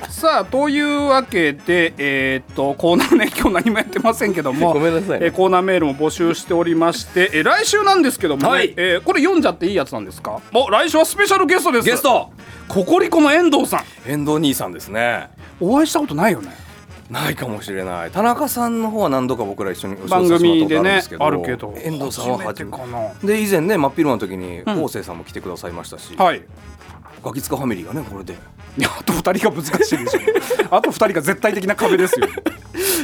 [0.05, 5.27] 当、さあというわけでえーっとコーナーね今日何もやってませんけども ごめんなさいね。
[5.27, 8.73] えーコーナーメールも募集しておりまして、えー来週なんですけどもね、はい。
[8.75, 10.41] えーこれ読んじゃっていいやつなんですか？
[10.53, 11.86] お来週はスペシャルゲストです。
[11.89, 12.29] ゲスト。
[12.67, 14.12] ココリコの遠藤さん。
[14.12, 15.29] 遠藤兄さんですね。
[15.62, 16.66] お会いしたことないよね？
[17.10, 18.12] ないかもしれない。
[18.12, 23.13] 田中さんの方は何度か僕ら一緒に番組でねあるけど遠藤さんは初めてかな。
[23.24, 26.43] で以前ね真っ昼間の時に昴生さんも来てくださいましたし、はい
[27.23, 28.34] ガキツカファミリーがねこれで。
[28.77, 30.19] いやあと2人が難しいでしょ
[30.75, 32.27] あと2人が絶対的な壁ですよ、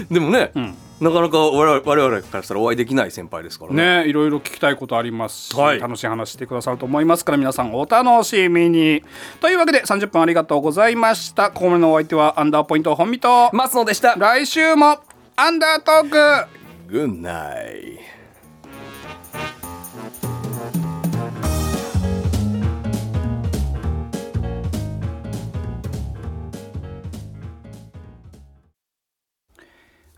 [0.10, 0.76] でもね、ん。
[1.02, 4.04] なかなか我々我々からしたらお会いできない先輩ですからね。
[4.04, 5.80] ねいろいろ聞きたいことありますし、はい。
[5.80, 9.04] 楽しい話してくださると思いますから皆さんお楽しみに。
[9.42, 11.50] というわけで30分ありがとうございました。
[11.50, 14.16] ここまでのお相手はアンダーポイント本見と松野でした。
[14.16, 15.00] 来週も
[15.36, 16.48] アンダートーク。
[16.92, 18.13] グッナイ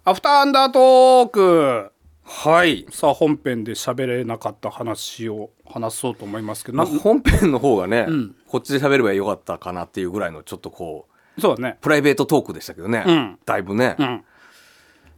[0.07, 1.91] アフターアンダートーク。
[2.23, 2.85] はい。
[2.91, 8.35] さあ本編で喋れなかった話を話そうと思いますけどな本編の方がね、ん。
[8.47, 11.79] こっちで喋ればよかったかなっていうぐらいのちょっとこうそうだね。
[11.81, 13.39] プライベートトークでしたけどね、うん。
[13.47, 14.23] だいぶね、いうん。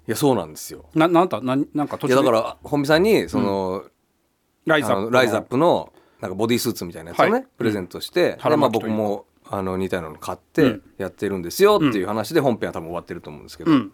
[0.05, 0.85] やそうなんですよ。
[0.95, 1.41] ななんだ？
[1.41, 3.83] なんなんか途い中だから本見さんにその、
[4.65, 7.45] ライザップあのライザップのなんかボディースーツみたいなやつをね、はい。
[7.57, 10.81] プレゼントして、で腹まあ、僕もあの似たようなの買っうてん。
[10.97, 13.91] やってるんですよっていう話で本編は多分終わってると思うんですけど、うん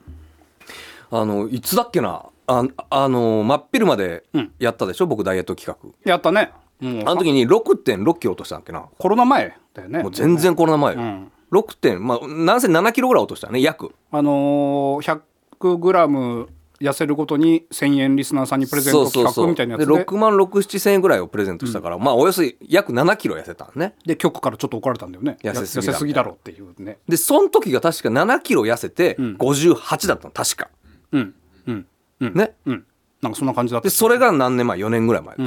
[1.15, 4.51] あのいつだっけなああの真っ昼までうん。
[4.57, 6.09] やったでしょ、僕ダイエット企画。
[6.09, 6.51] やったね。
[6.79, 7.01] もう。
[7.01, 10.01] あの時に6 6キロ落としたんだっけなコロナ前だよね。
[10.01, 11.31] もう全然コロナ前よ、うん。
[11.51, 13.93] 6点まあなんせ7キロぐらい落としたね約。
[14.11, 15.21] あのー、
[15.59, 16.49] 100グラム
[16.81, 19.85] 痩せるごとに1000円リスナーさんにプレゼント企画みたいなやつで。
[19.85, 23.93] で6万6 7千円ぐらいをプレゼントしたから、まあおよそ約7キロ痩せたのね。
[24.03, 25.37] で局からちょっと怒られたんだよね。
[25.43, 26.97] 痩せすぎだや痩せすぎだろっていうね。
[27.07, 29.37] でその時が確か7キロ痩せてん。
[29.37, 30.69] 58だったの確か
[31.13, 31.35] うん。
[31.67, 31.87] うん。
[32.19, 32.33] うん。
[32.33, 32.55] ね。
[32.65, 32.85] うん。
[33.21, 33.85] なんかそんな感じだった。
[33.85, 35.43] でそれが何年前？4年ぐらい前で,、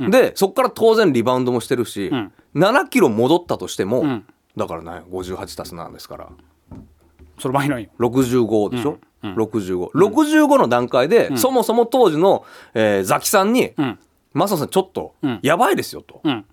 [0.00, 0.10] うん。
[0.10, 2.32] でそこから当然リバウンドもしてるし、ん。
[2.54, 4.26] 7キロ戻ったとしても、ん。
[4.56, 6.28] だからね58足す7ですから。
[7.38, 7.88] それ倍なんよ。
[8.00, 13.98] 65でしょ、65、65の段階で、そもそも当時の、えーザキさんにうん
[14.34, 15.38] 「マサさんちょっとん。
[15.42, 16.44] やばいですよ」と、うん。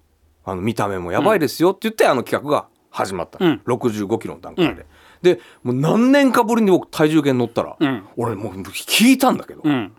[0.44, 3.62] あの見た目もやばいですよって言って、あの企画が始まった、うん。
[3.66, 4.86] 65キロの段階で、
[5.26, 8.08] でもう何年かぶりに僕体重計に乗ったら、うん。
[8.16, 9.92] 俺もう聞いたんだけど、うん。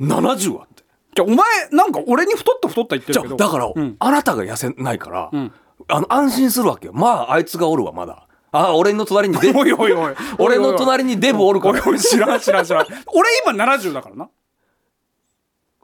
[0.00, 0.82] 70あって。
[1.14, 3.36] じゃあお前なんか俺に太った太った言ってじるけど。
[3.36, 3.96] だから、うん。
[4.00, 5.52] あなたが痩せないから、ん。
[5.88, 6.92] あの安心するわけよ。
[6.92, 8.26] まああいつがおるわまだ。
[8.50, 10.14] あ俺の隣にデ おいおいおい。
[10.38, 11.80] 俺の隣にデブおるから。
[11.86, 12.00] おいおい。
[12.00, 12.86] 知らん知らん知らん。
[13.14, 14.28] 俺今70だからな。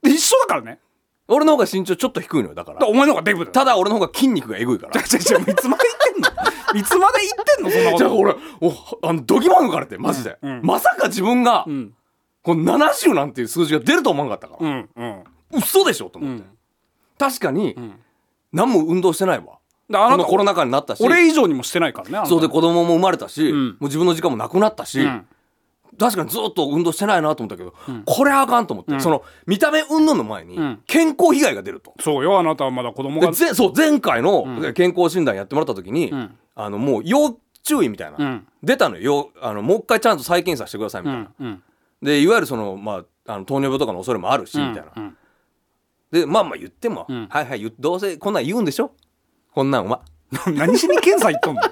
[0.02, 0.80] で一緒だからね。
[1.28, 2.86] 俺の方が身長ちょっと低いのよだから。
[2.86, 3.52] お前の方がデブだよ。
[3.52, 5.02] ただ俺の方が筋肉がえぐいから。
[5.02, 6.07] じゃじゃいつまで言って
[6.74, 7.98] いつまで言ってんのそんなこと。
[7.98, 10.60] じゃあ俺おあのドギマ抜かれてマジで、うん。
[10.62, 11.92] まさか自分が、ん。
[12.42, 15.24] この70なんていう数字が出ると思わなかったから、うんうん。
[15.58, 16.50] 嘘でしょと思って、うん。
[17.18, 17.94] 確かに、ん。
[18.52, 19.58] 何も運動してないわ。
[19.90, 21.02] だあなたこのコロナ禍になったし。
[21.02, 22.30] 俺以上にもしてないからねあなた。
[22.30, 23.54] そうで子供も生まれたし、ん。
[23.54, 25.26] もう自分の時間もなくなったし、うん。
[25.98, 30.80] 確かにずっと運動してないなと思ったけど、これあかんと思って、その見た目云々の前にん。
[30.86, 31.94] 健康被害が出ると。
[32.00, 38.46] そうよあなたはまだ子供がでぜそう前回の健康診断やってもらった時に、んあのもう要注意みたいな、うん。
[38.62, 39.30] 出たのよ。
[39.40, 41.62] 要あのもう一回ちゃんと再検査してくださいみうたいな、んうん。
[42.02, 44.84] でいわゆるその、まあ、あの糖尿病とかの恐れもあるし、みたいな。
[44.96, 45.16] うん。
[46.10, 47.26] でまあまあ言っても、ん。
[47.28, 48.90] はいはい言どうせこんなん言うんでしょ？
[49.52, 50.00] こんなんは。
[50.54, 51.62] 何しに検査行っとんの？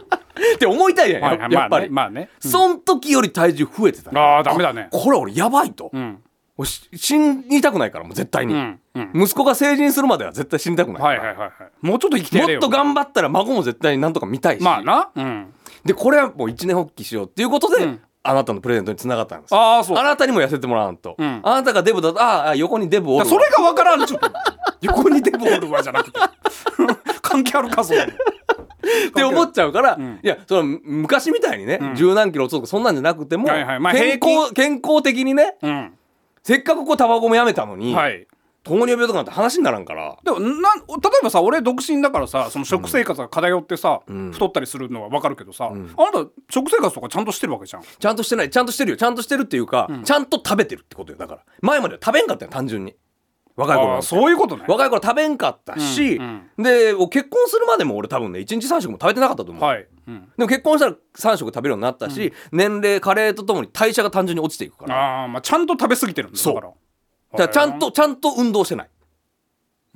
[0.55, 1.53] って思いたいやん、はいはい。
[1.53, 2.31] やっぱり、まあねまあね。
[2.41, 4.89] そん時より体重増えてたのああダメだね。
[4.93, 6.23] これ俺やばいと、うん
[6.65, 9.23] 死にたくないからもう絶対に、うんうん。
[9.23, 11.87] 息子が成人するまでは絶対死にたくないから、はいはいはいはい。
[11.87, 12.61] もうちょっと生きてやれよ。
[12.61, 15.11] もっと頑張ったら孫も絶対になんとか見たいし、まあな。
[15.15, 15.53] うん。
[15.85, 18.01] でこれはもう一年発起しようっていうことで、うん。
[18.23, 19.55] あなたのプレゼントにつながったんです。
[19.55, 19.99] ああそう。
[19.99, 21.41] あなたにも痩せてもらわんと、ん。
[21.45, 23.25] あなたがデブだとああ横にデブおるわ。
[23.27, 24.31] それが分からんちょっと。
[24.81, 26.19] 横にデブおるわじゃなくて。
[27.23, 28.03] 関係あるかそれ。
[28.03, 30.21] って思っちゃうから、ん。
[30.23, 33.81] いやその昔みたいにね、十何キロ落とすとかそんなんじゃなくても、はいはい。
[33.81, 35.93] まあ健平康健康的にねうん
[36.47, 38.25] せっかくこうタバコもやめたのに、はい。
[38.63, 40.17] 糖尿病とかなんて話にならんから。
[40.23, 44.31] でもなん例えばさ俺独身だからさその食生活が偏ってさ、ん。
[44.31, 47.83] 太ったりするのは分かるけどさ、あなた食生活とかちゃんとしてるわけじゃん。
[47.83, 48.51] ちゃんとしてない。
[48.51, 48.97] ちゃんとしてるよ。
[48.97, 51.19] ちゃんとしてるっていうか、ちゃんと食べてるってことよ。
[51.19, 51.41] だから。
[51.63, 52.95] 前までは食べんかったよ単純に
[53.57, 54.65] 若い頃そういうことね。
[54.69, 64.95] 若い頃食べんかったし、うんで結婚するまでも俺多分ね1日3食も食べてなかったと思う、はい、うん、でも結婚したら3食食べるようになったし、年齢加齢とともに代謝が単純に落ちていくから。
[64.95, 66.55] ああまあちゃんと食べ過ぎてるんだそう。
[66.55, 66.69] だか
[67.39, 67.49] ら。
[67.49, 68.87] ちゃんとちゃんと運動してない。
[68.87, 68.91] っ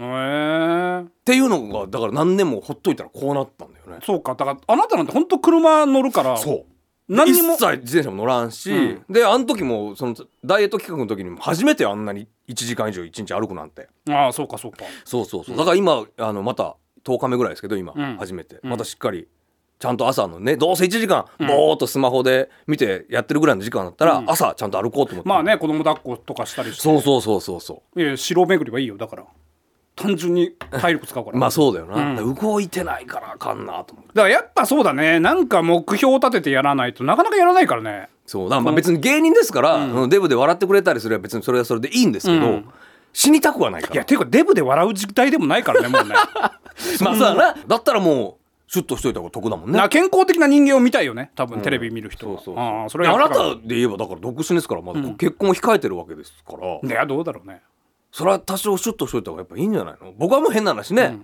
[0.02, 3.98] へえていうのがだから何年もほっといたらこうなったんだよね。
[4.04, 4.34] そうか。
[4.34, 6.64] だからあなたなんて本当車乗るからそう
[7.10, 7.54] 何にも。
[7.54, 9.04] 一切自転車も乗らんし、うん。
[9.10, 13.88] であの時もそのダイエット企画の時にも初めてあんなに1時間以上1日歩くなんて。
[14.08, 14.84] ああそうかそうか。
[15.04, 15.56] そうそうそう。
[15.56, 18.16] だから今あのまた10日目ぐらいですけど今、うん。
[18.16, 18.60] 初めて。
[18.62, 19.28] またしっかり
[19.80, 26.82] ちゃんと朝のねどうせ1時間ぼーっとスマホで見てやってるぐらいの時間だったら、朝ちゃんと歩こうと思って、まあね子供抱っことかしたりして。
[26.82, 29.24] そうそうそうそうそいや城巡りはいいよだから
[30.00, 31.38] 単純に体力使うから。
[31.38, 35.20] まあそうだよな、動いてないからあかんなと思ってだからやっぱそうだね。
[35.20, 38.08] なんか目標を立ててやらないとなかなかやらないからね。
[38.24, 38.50] そう。
[38.50, 40.08] だまあ別に芸人ですから、うん。
[40.08, 42.68] デブで笑ってくれたりすれば別にそれはそれでいいんですけど、うん。
[43.12, 43.94] 死にたくはないから。
[43.94, 46.14] いやていうかデブで笑う時代でもないからねもうね。
[47.02, 47.56] まあそうだな。
[47.66, 48.40] だったらもう
[48.72, 49.76] シュッとしといた方が得だもんね。
[49.76, 51.32] な健康的な人間を見たいよね。
[51.34, 57.62] 多分テレビ見る人は、そうそうああなたで言えばだから独身ですからまだ結婚を控えてるわけですから、いやどうだろうね
[58.12, 60.12] それは多少シュッとしといた方がやっぱいいんじゃないの？
[60.18, 61.20] 僕はもう変な話ね、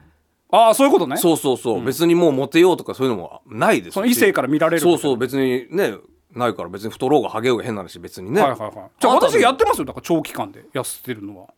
[0.50, 1.16] ああそういうことね。
[1.16, 3.94] そうそうそう、別にもうモテようとかそういうのもないですし。
[3.94, 5.16] その異性から見られるそうそう。
[5.16, 5.94] 別にね
[6.32, 8.72] ないから別に太ろうがハゲようが変な話別にね、はいはいはい。
[9.00, 9.84] じゃあ私やってますよ。
[9.84, 11.48] だから長期間で痩せてるのは。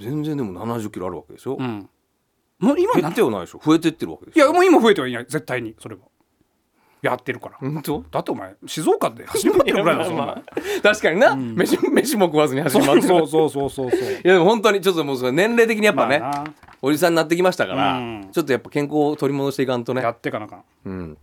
[0.00, 1.88] 全然でも70キロあるわけでしょ、うん。
[2.58, 3.60] もう今減なってはないでしょ。
[3.64, 5.24] 増えてってるわけでしょいやもう今増えてはいない。
[5.24, 6.02] 絶対にそれは
[7.06, 7.56] やってるから。
[7.58, 8.04] 本当？
[8.10, 10.34] だってお前静岡で走り回ってるぐらいだぞ お前。
[10.82, 13.08] 確かにな、飯飯も食わずに走り回ってる。
[13.08, 14.00] そうそうそうそうそう。
[14.00, 16.52] いやでも本当にちょっともう年齢的にやっぱね、まあな。
[16.82, 18.28] おじさんになってきましたから、うん。
[18.32, 20.02] ちょっとやっぱ健康を取り戻していかんとね。
[20.02, 20.64] やってかなあかん。
[20.84, 21.18] うん。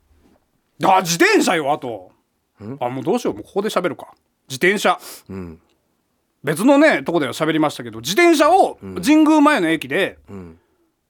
[0.83, 2.11] あ自転車よあと。
[2.79, 4.07] あもうどうしようもうここで喋るか。
[4.49, 4.99] 自転車。
[5.29, 5.59] うん。
[6.43, 10.57] 別のねとこでは喋りましたけど自転車を神宮前の駅で、ん。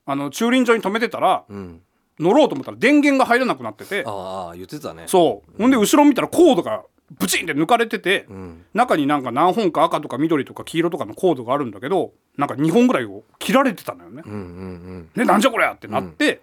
[0.06, 1.82] あの駐輪場に止めてたら、ん
[2.22, 4.04] 乗ろうと思ったら電源が入らなくなってて。
[4.06, 5.04] ああ言ってたね。
[5.08, 5.62] そう。
[5.62, 6.84] ほんで後ろ見たらコードが
[7.20, 8.64] ブチンって抜かれてて、ん。
[8.74, 14.24] 中になんか何本か赤とか緑とか黄色とかのコードがあるんだけどなんか2本ぐらいを切られてたのよね。
[14.26, 16.40] うんうんでなんじゃこりゃってなって、っ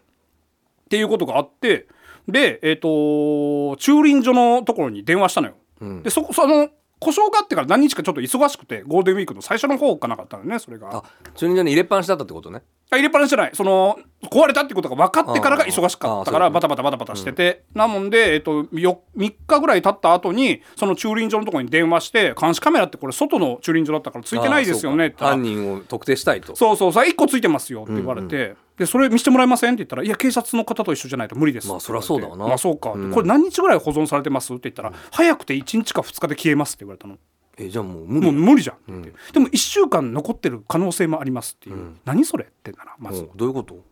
[0.90, 1.86] ていうことがあって
[2.28, 5.54] でえっ、と駐輪場のところに電話したのよ。
[5.84, 6.02] ん。
[6.02, 6.68] でそこその
[7.00, 10.96] 故障があってから何日かちょっと忙しくてゴールデンウィークの最初の方かなかったのねそれが。
[10.96, 11.04] あ
[11.34, 12.58] 駐輪場に入れっぱなしだったってことね。
[12.58, 13.50] あ入れっぱなしじゃない。
[13.54, 13.98] その
[14.30, 26.56] 壊れたってことが分かってからが忙しかったからバタバタバタバタしてて、なもんで、えっと、よ3日ぐらい経った後にその駐輪場のところに電話して監視カメラってこれ外の駐輪場だったからついてないですよねって犯人を特定したいと。
[26.56, 32.46] そうそうさ1個ついてますよって言われて、でそれ見せてもらえませんって言ったらいや警察の方と一緒じゃないと無理ですまあそりゃそうだわな。
[32.48, 37.18] まあそうか、これ何日ぐらい保存されてますって言ったら、早くて1日か2日で消えますって言われたの。
[37.58, 38.84] えじゃあもう無もう理無理じゃんって。
[38.92, 43.84] 言って、でも1週間残ってる可能性もありますっていう、何それってならまず、うんどういうこと？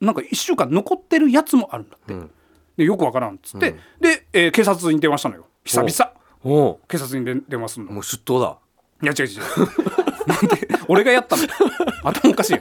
[0.00, 2.30] なんか1週間残ってるやつもあるんだって、ん。
[2.76, 5.46] でよくわからんっつって、で、えー警察に電話したのよ。
[5.64, 6.78] 久々。
[6.88, 7.92] 警察にで電話するの。
[7.92, 8.58] もう出頭だ。
[9.02, 9.40] いや違う違う
[10.28, 11.42] なんで俺がやったの？
[12.04, 12.58] 頭おかしい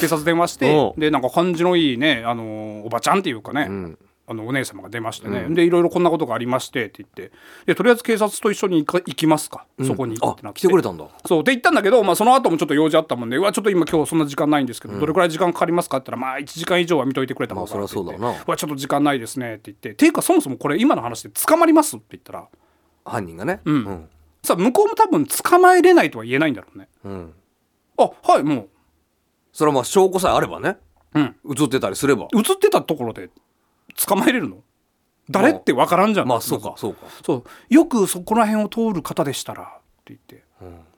[0.00, 3.98] 警察電話してでなんか感じのいいね、あのーおばちゃんっていうかね、ん
[4.28, 7.32] あのお姉様が出ましてね、でいろいろこんなことがありましてって言って。
[7.64, 10.58] でとりあえず警察と一緒に行か行きますか、そこに行ってなって。
[10.58, 11.06] 来てくれたんだ。
[11.24, 11.44] そう。
[11.44, 15.98] で行ったんだけど、まあ、その後もちょっと用事あったもんでうわちょっと今今日そんな時間ないんですけど、どれくらい時間かかりますか？
[15.98, 19.94] って言ったらまあ1時間以上は見といてくれた方がまあそりゃそうだなって言ってわちょっと時間ないですねって言って。
[19.94, 21.96] ていうかそもそもこれ今の話で捕まります？
[21.96, 22.48] って言ったら。
[23.04, 23.60] 犯人がね。
[23.64, 23.70] ん。
[23.70, 24.08] うん。
[24.42, 26.88] さあ向こうも多分捕まえれないとは言えないんだろうね。
[27.04, 27.32] うん。
[27.98, 28.66] あはいも
[29.52, 30.76] それはまあ証拠さえあればね。
[31.14, 32.28] う、うん、映ってたりすれば。
[32.34, 33.30] 映ってたところで
[33.96, 34.58] 捕まえれるの？
[35.28, 36.28] 誰って分からんじゃん。
[36.28, 37.06] まあそうかそうか。
[37.24, 37.44] そう。
[37.68, 39.66] よくそこら辺を通る方でしたらっ
[40.04, 40.44] て言って、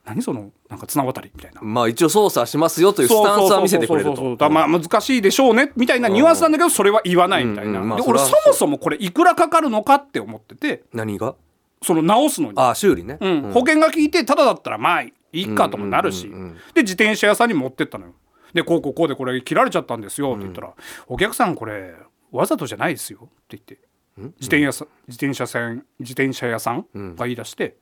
[0.05, 1.61] 何そのなんか綱渡りみたいな。
[1.61, 4.35] まあ一応捜査しますよというスタンスは見せてくれると。
[4.37, 10.83] だまあ難しいでしょうねみたいなニュアンスなんだけどそれは言わないみたいな、で俺そもそもこれいくらかかるのかって思ってて。
[10.93, 11.35] 何が？
[11.81, 13.17] その直すのに、あ修理ね。
[13.19, 13.41] うん。
[13.51, 16.55] 保険が効いてただだったらまあいいかともなるし、うんうんうんうん。
[16.75, 18.13] で自転車屋さんに持ってったのよ。
[18.53, 20.73] でこうこうこうでこれ切られちゃったんですよって言ったら、
[21.07, 21.93] お客さんこれ
[22.31, 23.79] わざとじゃないですよって言って。
[24.17, 27.77] 自転屋さ自転車さん自転車屋さんが言い出して、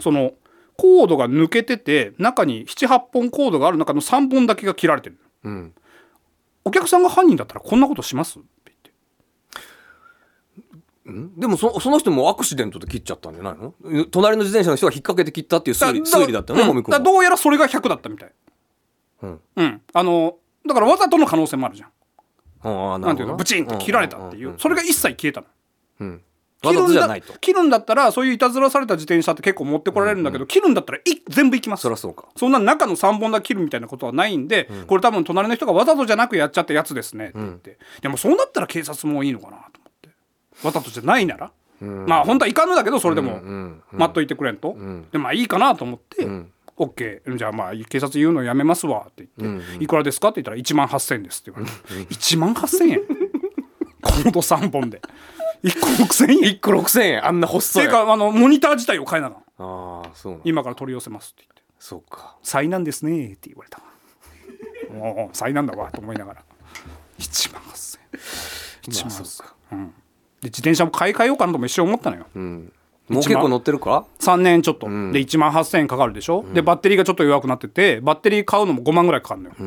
[0.00, 0.32] その
[0.78, 5.18] コードが抜けてて中に78本コードがある中の3本だけが切られてる。
[5.44, 5.74] うん。
[6.64, 8.38] お客さんが犯人だったらこんなことします？
[8.38, 8.72] って
[11.04, 11.20] 言って。
[11.36, 11.38] ん？
[11.38, 13.74] でもそその人もアクシデントで切っちゃったんじゃないの？
[14.06, 16.82] 隣の自転車の人が引っ掛けて切ったっていう推理推理だったよねうん。
[16.84, 18.32] だどうやらそれが100だったみたい。
[19.22, 19.40] うん。
[19.56, 19.82] うん。
[19.92, 20.36] あの
[20.66, 21.90] だからわざとの可能性もあるじゃん
[22.64, 23.36] なんていうの？
[23.36, 24.54] ブチンって切られたっていう。
[24.58, 25.42] それが一切消えた
[26.00, 26.18] の。
[27.40, 31.82] 切るんだったらそういういたずらされた自転車って結構持ってこられるんだけど、切るんだったらい全部いきます。
[31.82, 32.28] そりゃそうか。
[32.36, 40.08] そんな中の3本だけ切るみたいなことはないんで、これ多分隣の人がわざとじゃなくやっちゃったやつですねって言って、でもそうなったら警察もいいのかなと思って。
[40.64, 41.50] わざとじゃないなら、
[41.80, 44.76] まあ本当はいかんのだけどそれでもん待っといてくれんと、
[45.10, 53.00] でまあいいかなと思って、ん OK じゃあまあ警察言うのやめますわって言って、いくらですかって言ったら1万8000円ですって言われて、1万8000円？
[54.02, 55.00] コード3本で。
[55.62, 57.26] 1個6000円？1個6000円？
[57.26, 57.82] あんな細い。
[57.82, 61.62] ていうかあのモニター自体を変えなああそう今から取り寄せますって言って。
[61.78, 62.36] そうか。
[62.42, 63.80] 災難ですねって言われた
[64.94, 66.44] おお災難だわと思いながら。
[67.18, 68.82] 1万8000円。
[68.82, 69.92] 1万8000円、うん、で
[70.44, 72.72] 自転車も買い替えようかなとも一瞬思ったのよ、うん
[73.08, 79.58] もう結構乗ってるか？3年ちょっと、で1万8000円かかるでしょ、でバッテリーがちょっと弱くなっててバッテリー買うのも5万ぐらいかかるのよ、っ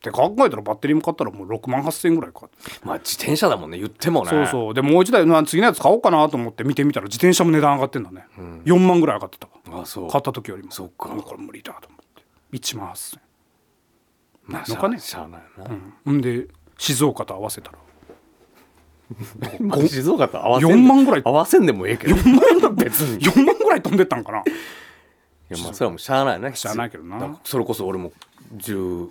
[0.00, 2.48] て考えたらバッテリーも買ったらもう6万8,000円ぐらいか
[2.82, 3.78] まあ自転車だもんね。
[3.78, 4.30] 言ってもね。
[4.30, 4.74] そうそう。
[4.74, 8.26] でもう一台な次のやつ買おうかなと思って見てみたら自転車も値段上がってんだね、
[8.64, 9.82] 4万ぐらい上がってたわ。
[9.82, 10.10] あそう。
[10.10, 10.70] 買った時よりも。
[10.72, 11.08] そっか。
[11.08, 12.22] これ無理だと思って。
[12.52, 13.18] 1万8,000
[14.46, 14.98] まあのかね。
[14.98, 15.64] しゃあないな、
[16.06, 16.20] 円ん。
[16.20, 17.78] で静岡と合わせたら。
[17.78, 17.84] まあ
[19.88, 21.22] 静岡と合わせん4万ぐらい。
[21.24, 22.16] 合わせんでもええけど。
[22.16, 23.20] い4万別に。
[23.20, 24.42] 4万ぐらい飛んでったんかな。
[25.48, 26.54] やまあそれはもうしゃあないね。
[26.54, 27.38] しゃあないけどな。
[27.44, 28.12] それこそ俺も
[28.56, 29.08] 15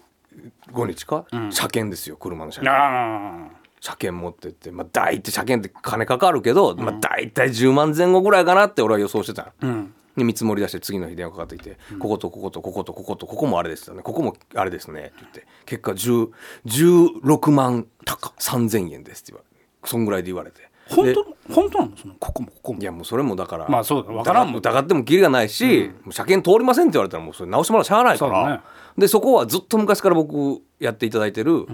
[0.87, 2.75] 日か、車検ですよ車の車検。
[2.75, 3.47] あ
[3.79, 4.71] 車検持ってって。
[4.71, 9.93] まあ大体車検って金かかるけど、まあ大体10万前後ぐらいかなって俺は予想してたうん。
[10.15, 14.03] で見積もり出して次の日電話かかってきて、こことこことこことこことここもあれですよね。
[14.03, 15.01] ここもあれですね。
[15.01, 15.47] って言って。
[15.65, 16.29] 結果10
[16.65, 19.52] 16万高3000円ですって言われて
[19.85, 20.61] そんぐらいで言われて。
[20.61, 21.53] で本当？
[21.53, 21.97] 本当なの？
[21.97, 22.81] そのここもここも。
[22.81, 23.67] いやもうそれもだから。
[23.69, 24.57] まあそうだわからんもん。
[24.57, 28.61] 疑ってもキリがないし、もう車検通りませんって言われたらもうそれ直してもらうしゃあないから、ね。
[28.97, 31.65] でそこはずっと昔から僕やっていただいてる、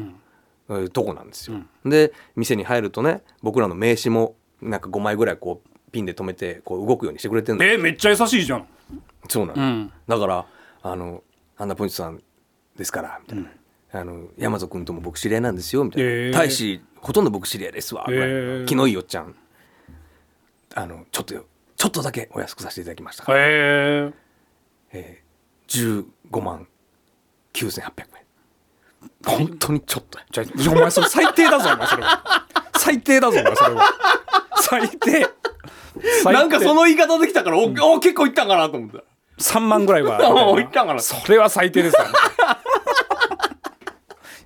[0.69, 7.63] えーとこなんですよ、で店に入るとね僕らの名刺もなんか5枚ぐらいこうピンで止めてこう動くようにしてくれてるの。
[7.65, 8.67] えーめっちゃ優しいじゃん。
[9.27, 9.91] そうなの、うん。
[10.07, 10.45] だから
[10.83, 11.23] あの
[11.57, 12.21] 「アンナポイントさん
[12.77, 13.49] ですから」みたいな。
[13.91, 16.31] あの山戸君とも僕知り合いなんですよみたいな、へー。
[16.31, 18.35] 大使ほとんど僕知り合いですわぐらいの。
[18.35, 19.35] へー気のいいおっちゃん。
[20.75, 21.33] あのちょっと
[21.79, 23.23] ちょっとだけお安くさせていただきました。
[23.23, 24.13] から、へえ。
[24.91, 26.67] えー、15万
[27.53, 28.19] 9800円。
[29.25, 30.19] 本当にちょっと。
[30.19, 32.47] やじゃあお前それ最低だぞお前それは。
[32.77, 33.85] 最低だぞお前それは。
[34.61, 35.27] 最低。
[36.31, 39.03] なんかその言い方できたからお、お結構いったんかなと思った。
[39.39, 40.19] 3万ぐらいは。
[40.51, 41.01] おいったんかな。
[41.01, 42.07] それは最低ですよ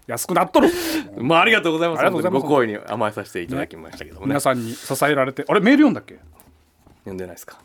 [0.07, 0.69] 安くなっとる。
[1.17, 2.03] まあありがとうございます。
[2.11, 2.41] ございます。
[2.41, 4.27] 本当にご声に甘えさせていただきましたけどもね。
[4.27, 5.45] 皆さんに支えられて。
[5.47, 6.19] あれメール読んだっけ？
[6.99, 7.57] 読んでないですか。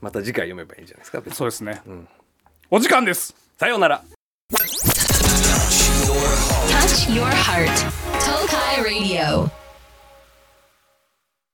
[0.00, 1.22] また次回読めばいいんじゃないですか？
[1.34, 1.82] そうですね、
[2.70, 3.34] お時間です。
[3.58, 4.02] さようなら。
[6.68, 7.68] Touch your heart.
[8.18, 9.48] Tokai Radio.